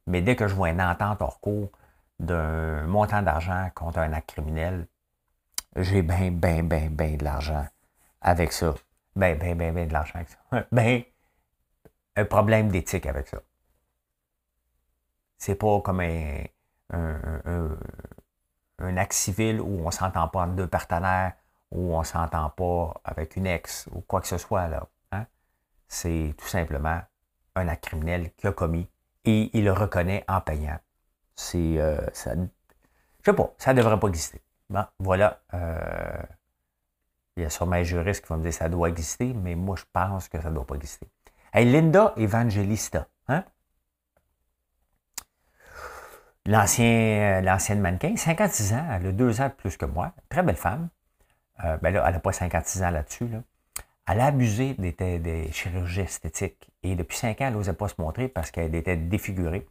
Mais 0.08 0.22
dès 0.22 0.36
que 0.36 0.48
je 0.48 0.56
vois 0.56 0.69
une 0.69 0.82
entente 0.82 1.22
hors 1.22 1.39
cours 1.39 1.69
d'un 2.19 2.84
montant 2.84 3.22
d'argent 3.22 3.69
contre 3.76 4.00
un 4.00 4.13
acte 4.13 4.32
criminel, 4.32 4.88
j'ai 5.76 6.02
bien, 6.02 6.32
bien, 6.32 6.63
bien, 6.63 6.89
bien 6.89 7.15
de 7.15 7.24
l'argent 7.24 7.65
avec 8.22 8.52
ça. 8.52 8.76
Ben, 9.15 9.38
ben, 9.38 9.58
ben, 9.58 9.74
ben 9.74 9.88
de 9.88 9.93
l'argent 9.93 10.15
avec 10.15 10.30
ça. 10.30 10.65
Ben, 10.72 11.04
un 12.15 12.26
problème 12.26 12.69
d'éthique 12.69 13.06
avec 13.06 13.28
ça. 13.28 13.39
C'est 15.39 15.56
pas 15.56 15.82
comme 15.82 16.02
un, 16.02 16.43
un, 18.78 18.97
acte 18.97 19.13
civil 19.13 19.62
où 19.62 19.88
on 19.88 19.91
s'entend 19.91 20.28
pas 20.28 20.41
entre 20.41 20.54
deux 20.54 20.67
partenaires, 20.67 21.34
où 21.71 21.95
on 21.95 22.04
s'entend 22.04 22.49
pas 22.49 23.02
avec 23.04 23.36
une 23.36 23.47
ex 23.47 23.88
ou 23.93 24.02
quoi 24.02 24.21
que 24.21 24.28
ce 24.28 24.38
soit. 24.38 24.67
là. 24.67 24.88
Hein. 25.12 25.25
C'est 25.88 26.36
tout 26.38 26.47
simplement 26.47 27.02
un 27.56 27.67
acte 27.67 27.86
criminel 27.86 28.32
qu'il 28.36 28.49
a 28.49 28.52
commis 28.52 28.88
et 29.25 29.49
il 29.58 29.63
le 29.63 29.73
reconnaît 29.73 30.23
en 30.28 30.41
payant. 30.41 30.78
C'est. 31.36 31.80
Euh, 31.80 31.99
ça, 32.13 32.36
je 32.36 33.32
sais 33.32 33.34
pas, 33.34 33.54
ça 33.58 33.73
devrait 33.73 33.99
pas 33.99 34.08
exister. 34.08 34.41
Bon, 34.69 34.86
voilà. 34.99 35.41
Euh, 35.54 36.21
il 37.38 37.43
y 37.43 37.45
a 37.45 37.49
sûrement 37.49 37.78
un 37.78 37.84
juriste 37.84 38.23
qui 38.23 38.30
va 38.30 38.38
me 38.38 38.41
dire 38.41 38.52
que 38.52 38.58
ça 38.58 38.67
doit 38.67 38.89
exister, 38.89 39.34
mais 39.34 39.56
moi, 39.56 39.78
je 39.78 39.86
pense 39.93 40.28
que 40.28 40.41
ça 40.41 40.49
ne 40.49 40.56
doit 40.56 40.65
pas 40.65 40.75
exister. 40.75 41.08
Linda 41.54 42.13
Evangelista, 42.17 43.08
hein? 43.30 43.45
L'ancien, 46.45 47.41
l'ancienne 47.41 47.80
mannequin, 47.80 48.15
56 48.15 48.73
ans, 48.73 48.86
elle 48.91 49.08
a 49.08 49.12
deux 49.12 49.41
ans 49.41 49.47
de 49.47 49.54
plus 49.54 49.78
que 49.78 49.86
moi, 49.86 50.13
très 50.30 50.41
belle 50.41 50.56
femme. 50.56 50.89
Euh, 51.63 51.78
ben 51.78 51.93
là, 51.93 52.04
elle 52.08 52.13
n'a 52.13 52.19
pas 52.19 52.32
56 52.32 52.84
ans 52.84 52.89
là-dessus. 52.89 53.28
Là. 53.28 53.39
Elle 54.08 54.21
a 54.21 54.28
abusé 54.28 54.73
des, 54.75 55.19
des, 55.19 55.52
chirurgies 55.52 56.02
esthétiques. 56.02 56.71
Et 56.82 56.95
depuis 56.95 57.17
cinq 57.17 57.41
ans, 57.41 57.47
elle 57.47 57.54
n'osait 57.54 57.73
pas 57.73 57.88
se 57.88 57.95
montrer 57.99 58.28
parce 58.28 58.49
qu'elle 58.49 58.73
était 58.73 58.97
défigurée. 58.97 59.67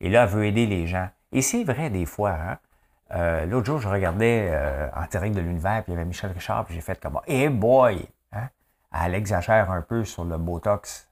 Et 0.00 0.10
là, 0.10 0.24
elle 0.24 0.28
veut 0.28 0.44
aider 0.44 0.66
les 0.66 0.86
gens. 0.86 1.08
Et 1.32 1.40
c'est 1.40 1.64
vrai 1.64 1.88
des 1.88 2.04
fois. 2.04 2.32
Hein? 2.32 2.58
Euh, 3.14 3.46
l'autre 3.46 3.66
jour, 3.66 3.78
je 3.78 3.88
regardais 3.88 4.48
euh, 4.50 4.88
en 4.94 5.06
direct 5.06 5.34
de 5.34 5.40
l'univers, 5.40 5.82
puis 5.84 5.92
il 5.92 5.94
y 5.94 5.96
avait 5.96 6.04
Michel 6.04 6.32
Richard, 6.32 6.66
puis 6.66 6.74
j'ai 6.74 6.80
fait 6.80 7.00
comme 7.00 7.18
Hey 7.26 7.48
boy! 7.48 8.06
Hein? 8.32 8.48
Elle 8.92 9.14
exagère 9.14 9.70
un 9.70 9.82
peu 9.82 10.04
sur 10.04 10.24
le 10.24 10.36
Botox. 10.36 11.08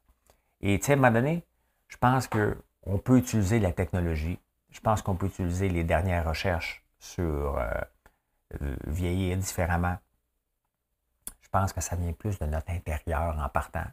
Et 0.61 0.79
tu 0.79 0.87
sais, 0.87 0.93
à 0.93 0.95
un 0.95 0.99
moment 0.99 1.13
donné, 1.13 1.45
je 1.89 1.97
pense 1.97 2.29
qu'on 2.29 2.99
peut 2.99 3.19
utiliser 3.19 3.61
la 3.61 3.73
technologie. 3.73 4.39
Je 4.77 4.81
pense 4.83 5.01
qu'on 5.01 5.17
peut 5.17 5.27
utiliser 5.27 5.71
les 5.71 5.85
dernières 5.85 6.29
recherches 6.29 6.85
sur 6.99 7.57
euh, 7.59 8.77
vieillir 8.87 9.39
différemment. 9.39 9.97
Je 11.41 11.49
pense 11.49 11.73
que 11.73 11.81
ça 11.81 11.97
vient 11.97 12.13
plus 12.13 12.39
de 12.39 12.45
notre 12.45 12.71
intérieur 12.71 13.35
en 13.39 13.49
partant. 13.49 13.87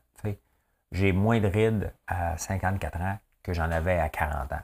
J'ai 0.91 1.11
moins 1.11 1.39
de 1.39 1.47
rides 1.47 1.91
à 2.05 2.37
54 2.37 3.01
ans 3.01 3.17
que 3.41 3.53
j'en 3.53 3.71
avais 3.71 3.97
à 3.97 4.09
40 4.09 4.51
ans. 4.51 4.61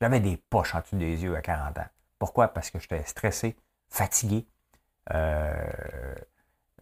J'avais 0.00 0.20
des 0.20 0.36
poches 0.36 0.74
en 0.74 0.80
dessous 0.80 0.96
des 0.96 1.22
yeux 1.22 1.34
à 1.34 1.40
40 1.40 1.78
ans. 1.78 1.88
Pourquoi? 2.18 2.48
Parce 2.48 2.70
que 2.70 2.78
j'étais 2.78 3.02
stressé, 3.04 3.56
fatigué. 3.88 4.46
Euh, 5.12 6.14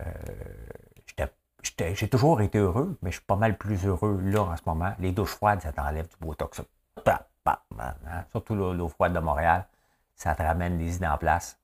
euh, 0.01 0.13
j'ai 1.95 2.09
toujours 2.09 2.43
été 2.43 2.59
heureux, 2.59 2.99
mais 3.01 3.13
je 3.13 3.19
suis 3.19 3.27
pas 3.27 3.37
mal 3.37 3.57
plus 3.57 3.87
heureux 3.87 4.21
là 4.21 4.43
en 4.43 4.57
ce 4.57 4.63
moment. 4.67 4.93
Les 4.99 5.13
douches 5.13 5.37
froides, 5.37 5.63
ça 5.63 5.73
t'enlève 5.73 6.09
du 6.09 6.17
botox. 6.21 6.61
Hein? 7.47 8.25
Surtout 8.31 8.55
l'eau 8.55 8.89
froide 8.89 9.13
de 9.13 9.19
Montréal, 9.19 9.67
ça 10.17 10.35
te 10.35 10.43
ramène 10.43 10.79
les 10.79 10.97
idées 10.97 11.07
en 11.07 11.19
place. 11.19 11.59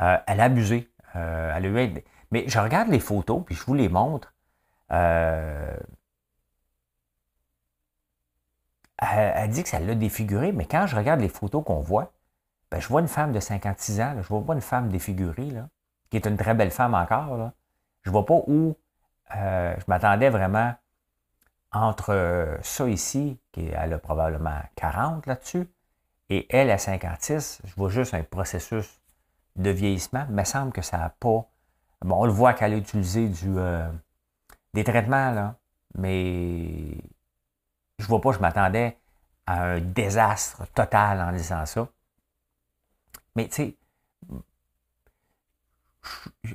Euh, 0.00 0.18
elle 0.26 0.40
a 0.40 0.44
abusé. 0.44 0.90
elle 1.14 1.66
a 1.66 1.84
eu... 1.84 2.04
Mais 2.30 2.48
je 2.48 2.58
regarde 2.58 2.88
les 2.88 3.00
photos, 3.00 3.42
puis 3.44 3.54
je 3.54 3.64
vous 3.64 3.74
les 3.74 3.88
montre. 3.88 4.32
elle, 4.88 5.78
elle, 8.98 9.50
dit 9.50 9.62
que 9.62 9.68
ça 9.68 9.80
l'a 9.80 9.94
défiguré, 9.94 10.52
mais 10.52 10.66
quand 10.66 10.86
je 10.86 10.96
regarde 10.96 11.20
les 11.20 11.28
photos 11.28 11.64
qu'on 11.64 11.80
voit, 11.80 12.12
ben, 12.72 12.80
je 12.80 12.88
vois 12.88 13.02
une 13.02 13.08
femme 13.08 13.32
de 13.32 13.40
56 13.40 14.00
ans, 14.00 14.12
je 14.12 14.18
ne 14.18 14.22
vois 14.22 14.44
pas 14.46 14.54
une 14.54 14.62
femme 14.62 14.88
défigurée, 14.88 15.50
là, 15.50 15.68
qui 16.10 16.16
est 16.16 16.26
une 16.26 16.38
très 16.38 16.54
belle 16.54 16.70
femme 16.70 16.94
encore. 16.94 17.36
Là. 17.36 17.52
Je 18.00 18.08
ne 18.08 18.12
vois 18.12 18.24
pas 18.24 18.40
où 18.46 18.74
euh, 19.36 19.74
je 19.78 19.84
m'attendais 19.88 20.30
vraiment 20.30 20.74
entre 21.72 22.12
euh, 22.12 22.56
ça 22.62 22.88
ici, 22.88 23.38
qui 23.52 23.66
elle 23.66 23.92
a 23.94 23.98
probablement 23.98 24.60
40 24.76 25.26
là-dessus, 25.26 25.68
et 26.30 26.46
elle 26.54 26.70
à 26.70 26.78
56, 26.78 27.62
je 27.64 27.74
vois 27.76 27.90
juste 27.90 28.14
un 28.14 28.22
processus 28.22 29.00
de 29.56 29.70
vieillissement. 29.70 30.26
Il 30.28 30.34
me 30.34 30.44
semble 30.44 30.72
que 30.72 30.82
ça 30.82 30.98
n'a 30.98 31.10
pas. 31.10 31.46
Bon, 32.02 32.22
on 32.22 32.24
le 32.26 32.32
voit 32.32 32.54
qu'elle 32.54 32.74
a 32.74 32.76
utilisé 32.76 33.30
euh, 33.46 33.90
des 34.74 34.84
traitements, 34.84 35.30
là, 35.30 35.56
mais 35.96 36.96
je 37.98 38.06
vois 38.06 38.20
pas, 38.20 38.32
je 38.32 38.38
m'attendais 38.38 38.98
à 39.46 39.62
un 39.64 39.80
désastre 39.80 40.66
total 40.74 41.20
en 41.20 41.32
disant 41.32 41.66
ça. 41.66 41.88
Mais 43.36 43.48
tu 43.48 43.54
sais, 43.54 43.76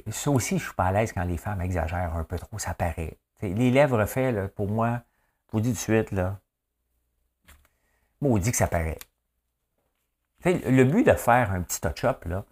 ça 0.10 0.32
aussi, 0.32 0.58
je 0.58 0.66
suis 0.66 0.74
pas 0.74 0.86
à 0.86 0.92
l'aise 0.92 1.14
quand 1.14 1.24
les 1.24 1.38
femmes 1.38 1.62
exagèrent 1.62 2.16
un 2.16 2.24
peu 2.24 2.38
trop, 2.38 2.58
ça 2.60 2.74
paraît. 2.74 3.18
Les 3.41 3.71
lèvres 3.71 4.06
faites, 4.06 4.54
pour 4.56 4.67
moi, 4.67 5.02
je 5.47 5.52
vous 5.54 5.62
dis 5.62 5.71
de 5.71 5.78
suite, 5.78 6.12
là, 6.12 6.39
dit 8.21 8.52
que 8.52 8.58
ça 8.58 8.67
paraît. 8.67 9.00
le 10.45 10.84
but 10.84 11.06
de 11.06 11.13
faire 11.13 11.52
un 11.52 11.62
petit 11.62 11.82
touch-up, 11.82 12.26
là, 12.26 12.45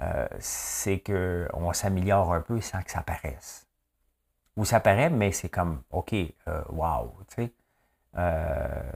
euh, 0.00 0.26
c'est 0.40 1.00
qu'on 1.00 1.72
s'améliore 1.72 2.32
un 2.32 2.40
peu 2.40 2.60
sans 2.60 2.82
que 2.82 2.90
ça 2.90 3.02
paraisse. 3.02 3.66
Ou 4.56 4.64
ça 4.64 4.80
paraît, 4.80 5.10
mais 5.10 5.32
c'est 5.32 5.48
comme, 5.48 5.82
OK, 5.90 6.12
euh, 6.12 6.62
wow. 6.70 7.12
Euh, 8.16 8.92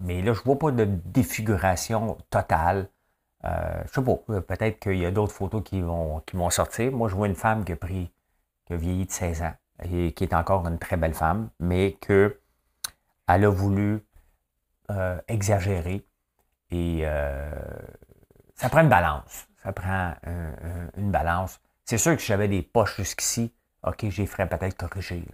mais 0.00 0.20
là, 0.22 0.32
je 0.32 0.40
ne 0.40 0.44
vois 0.44 0.58
pas 0.58 0.70
de 0.70 0.84
défiguration 0.84 2.18
totale. 2.30 2.88
Je 3.44 3.90
sais 3.92 4.02
pas, 4.02 4.40
peut-être 4.40 4.78
qu'il 4.80 4.98
y 4.98 5.06
a 5.06 5.10
d'autres 5.10 5.32
photos 5.32 5.62
qui 5.64 5.80
vont, 5.80 6.20
qui 6.20 6.36
vont 6.36 6.50
sortir. 6.50 6.92
Moi, 6.92 7.08
je 7.08 7.14
vois 7.14 7.26
une 7.26 7.34
femme 7.34 7.64
qui 7.64 7.72
a 7.72 7.76
pris, 7.76 8.12
qui 8.64 8.72
a 8.72 8.76
vieilli 8.76 9.06
de 9.06 9.10
16 9.10 9.42
ans 9.42 9.54
et 9.84 10.12
qui 10.12 10.24
est 10.24 10.34
encore 10.34 10.66
une 10.66 10.78
très 10.78 10.96
belle 10.96 11.14
femme, 11.14 11.50
mais 11.58 11.98
qu'elle 12.00 12.34
a 13.26 13.48
voulu 13.48 14.00
euh, 14.90 15.20
exagérer. 15.28 16.06
Et 16.70 17.04
ça 18.54 18.68
prend 18.70 18.80
une 18.80 18.88
balance. 18.88 19.46
Ça 19.62 19.72
prend 19.72 20.14
une 20.96 21.10
balance. 21.10 21.60
C'est 21.84 21.98
sûr 21.98 22.16
que 22.16 22.22
j'avais 22.22 22.48
des 22.48 22.62
poches 22.62 22.96
jusqu'ici. 22.96 23.52
OK, 23.82 24.06
j'ai 24.08 24.26
ferais 24.26 24.48
peut-être 24.48 24.76
corriger. 24.76 25.24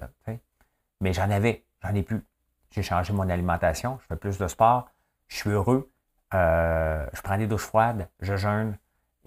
Mais 1.00 1.12
j'en 1.12 1.30
avais, 1.30 1.64
j'en 1.82 1.94
ai 1.94 2.02
plus. 2.02 2.24
J'ai 2.70 2.82
changé 2.82 3.12
mon 3.12 3.28
alimentation, 3.28 3.98
je 4.02 4.06
fais 4.06 4.16
plus 4.16 4.38
de 4.38 4.46
sport, 4.46 4.90
je 5.28 5.36
suis 5.36 5.50
heureux, 5.50 5.90
euh, 6.34 7.06
je 7.12 7.22
prends 7.22 7.38
des 7.38 7.46
douches 7.46 7.62
froides, 7.62 8.08
je 8.20 8.36
jeûne 8.36 8.76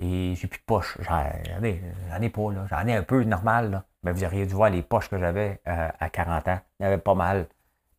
et 0.01 0.33
j'ai 0.35 0.47
plus 0.47 0.59
de 0.59 0.65
poches. 0.65 0.97
J'en 0.99 1.23
ai, 1.63 2.29
pas, 2.29 2.51
là. 2.51 2.65
J'en 2.69 2.87
ai 2.87 2.95
un 2.95 3.03
peu 3.03 3.23
normal, 3.23 3.71
là. 3.71 3.83
Mais 4.03 4.11
vous 4.11 4.23
auriez 4.23 4.47
dû 4.47 4.53
voir 4.55 4.71
les 4.71 4.81
poches 4.81 5.09
que 5.09 5.19
j'avais 5.19 5.61
euh, 5.67 5.89
à 5.99 6.09
40 6.09 6.47
ans. 6.47 6.59
Il 6.79 6.83
y 6.83 6.85
avait 6.87 6.97
pas 6.97 7.13
mal 7.13 7.47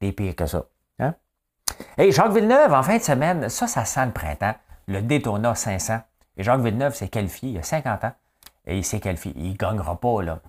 des 0.00 0.10
pires 0.10 0.34
que 0.34 0.46
ça. 0.46 0.64
Hein? 0.98 1.14
Et 1.96 2.10
Jacques 2.10 2.32
Villeneuve, 2.32 2.72
en 2.72 2.82
fin 2.82 2.96
de 2.96 3.02
semaine, 3.02 3.48
ça, 3.48 3.68
ça 3.68 3.84
sent 3.84 4.06
le 4.06 4.12
printemps. 4.12 4.54
Le 4.88 5.00
Daytona 5.00 5.54
500. 5.54 6.00
Et 6.36 6.42
Jacques 6.42 6.60
Villeneuve 6.60 6.94
s'est 6.94 7.08
qualifié 7.08 7.50
il 7.50 7.54
y 7.54 7.58
a 7.58 7.62
50 7.62 8.04
ans. 8.04 8.12
Et 8.66 8.78
il 8.78 8.84
s'est 8.84 8.98
qualifié. 8.98 9.32
Il 9.36 9.52
ne 9.52 9.56
gagnera 9.56 9.98
pas, 10.00 10.22
là. 10.22 10.40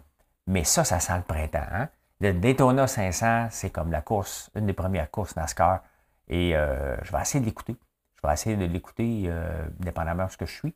Mais 0.47 0.63
ça, 0.63 0.83
ça 0.83 0.99
sent 0.99 1.17
le 1.17 1.23
printemps. 1.23 1.67
Hein? 1.71 1.87
Le 2.19 2.33
Daytona 2.33 2.87
500, 2.87 3.49
c'est 3.51 3.69
comme 3.69 3.91
la 3.91 4.01
course, 4.01 4.49
une 4.55 4.65
des 4.65 4.73
premières 4.73 5.11
courses 5.11 5.35
NASCAR. 5.35 5.81
Et 6.29 6.55
euh, 6.55 6.95
je 7.03 7.11
vais 7.11 7.21
essayer 7.21 7.41
de 7.41 7.45
l'écouter. 7.45 7.75
Je 8.15 8.27
vais 8.27 8.33
essayer 8.33 8.55
de 8.55 8.65
l'écouter, 8.65 9.25
euh, 9.27 9.67
dépendamment 9.79 10.25
de 10.25 10.31
ce 10.31 10.37
que 10.37 10.47
je 10.47 10.53
suis. 10.53 10.73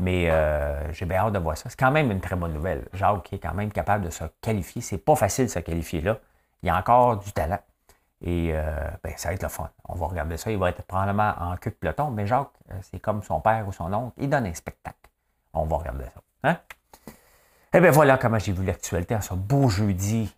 Mais 0.00 0.30
euh, 0.30 0.92
j'ai 0.92 1.06
bien 1.06 1.18
hâte 1.18 1.32
de 1.32 1.38
voir 1.38 1.56
ça. 1.56 1.68
C'est 1.68 1.78
quand 1.78 1.90
même 1.90 2.10
une 2.10 2.20
très 2.20 2.36
bonne 2.36 2.52
nouvelle. 2.52 2.86
Jacques 2.92 3.32
est 3.32 3.38
quand 3.38 3.54
même 3.54 3.70
capable 3.70 4.04
de 4.04 4.10
se 4.10 4.24
qualifier. 4.40 4.82
C'est 4.82 4.98
pas 4.98 5.14
facile 5.14 5.46
de 5.46 5.50
se 5.50 5.58
qualifier 5.58 6.00
là. 6.00 6.18
Il 6.62 6.66
y 6.66 6.70
a 6.70 6.76
encore 6.76 7.18
du 7.18 7.32
talent. 7.32 7.58
Et 8.22 8.52
ben, 9.02 9.14
ça 9.16 9.30
va 9.30 9.34
être 9.34 9.42
le 9.42 9.48
fun. 9.48 9.70
On 9.88 9.94
va 9.94 10.06
regarder 10.06 10.36
ça. 10.36 10.50
Il 10.50 10.58
va 10.58 10.68
être 10.68 10.82
probablement 10.82 11.32
en 11.40 11.56
queue 11.56 11.70
de 11.70 11.76
peloton. 11.76 12.10
Mais 12.10 12.26
Jacques, 12.26 12.50
c'est 12.82 12.98
comme 12.98 13.22
son 13.22 13.40
père 13.40 13.66
ou 13.66 13.72
son 13.72 13.90
oncle. 13.92 14.12
Il 14.18 14.28
donne 14.28 14.46
un 14.46 14.54
spectacle. 14.54 15.08
On 15.54 15.64
va 15.64 15.78
regarder 15.78 16.04
ça. 16.04 16.20
Hein? 16.44 16.56
Eh 17.72 17.80
bien 17.80 17.90
voilà 17.90 18.18
comment 18.18 18.38
j'ai 18.38 18.52
vu 18.52 18.64
l'actualité 18.64 19.14
en 19.14 19.20
ce 19.20 19.32
beau 19.34 19.68
jeudi 19.68 20.34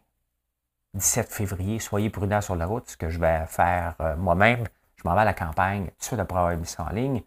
17 0.95 1.33
février, 1.33 1.79
soyez 1.79 2.11
prudents 2.11 2.43
sur 2.43 2.55
la 2.55 2.67
route. 2.67 2.89
Ce 2.91 2.97
que 2.97 3.09
je 3.09 3.19
vais 3.19 3.47
faire 3.47 3.95
euh, 4.01 4.17
moi-même, 4.17 4.65
je 4.97 5.09
m'en 5.09 5.15
vais 5.15 5.23
à 5.23 5.25
la 5.25 5.33
campagne 5.33 5.87
tout 5.87 5.99
de 5.99 6.05
suite 6.05 6.21
après 6.21 6.39
avoir 6.39 6.57
mis 6.57 6.67
ça 6.67 6.85
en 6.85 6.91
ligne. 6.91 7.23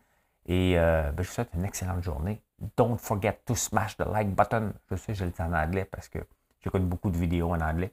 Et 0.46 0.78
euh, 0.78 1.12
ben, 1.12 1.24
je 1.24 1.28
vous 1.28 1.34
souhaite 1.34 1.54
une 1.54 1.66
excellente 1.66 2.04
journée. 2.04 2.42
Don't 2.78 2.98
forget 2.98 3.40
to 3.46 3.56
smash 3.56 3.98
the 3.98 4.06
like 4.06 4.30
button. 4.36 4.74
Je 4.90 4.96
sais, 4.96 5.16
je 5.16 5.26
le 5.26 5.32
dis 5.32 5.42
en 5.42 5.54
anglais 5.54 5.86
parce 5.86 6.08
que 6.08 6.20
j'écoute 6.62 6.84
beaucoup 6.84 7.10
de 7.10 7.18
vidéos 7.18 7.52
en 7.52 7.62
anglais 7.62 7.92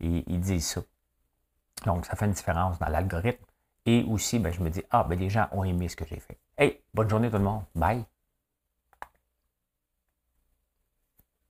et 0.00 0.24
ils 0.26 0.40
disent 0.40 0.66
ça. 0.68 0.80
Donc, 1.84 2.06
ça 2.06 2.16
fait 2.16 2.26
une 2.26 2.32
différence 2.32 2.78
dans 2.78 2.88
l'algorithme. 2.88 3.44
Et 3.86 4.04
aussi, 4.04 4.38
ben, 4.38 4.52
je 4.52 4.60
me 4.60 4.70
dis, 4.70 4.82
ah, 4.90 5.04
ben, 5.04 5.18
les 5.18 5.30
gens 5.30 5.48
ont 5.52 5.64
aimé 5.64 5.88
ce 5.88 5.96
que 5.96 6.04
j'ai 6.04 6.20
fait. 6.20 6.38
Hey, 6.56 6.80
bonne 6.92 7.08
journée 7.08 7.30
tout 7.30 7.38
le 7.38 7.44
monde. 7.44 7.62
Bye. 7.74 8.04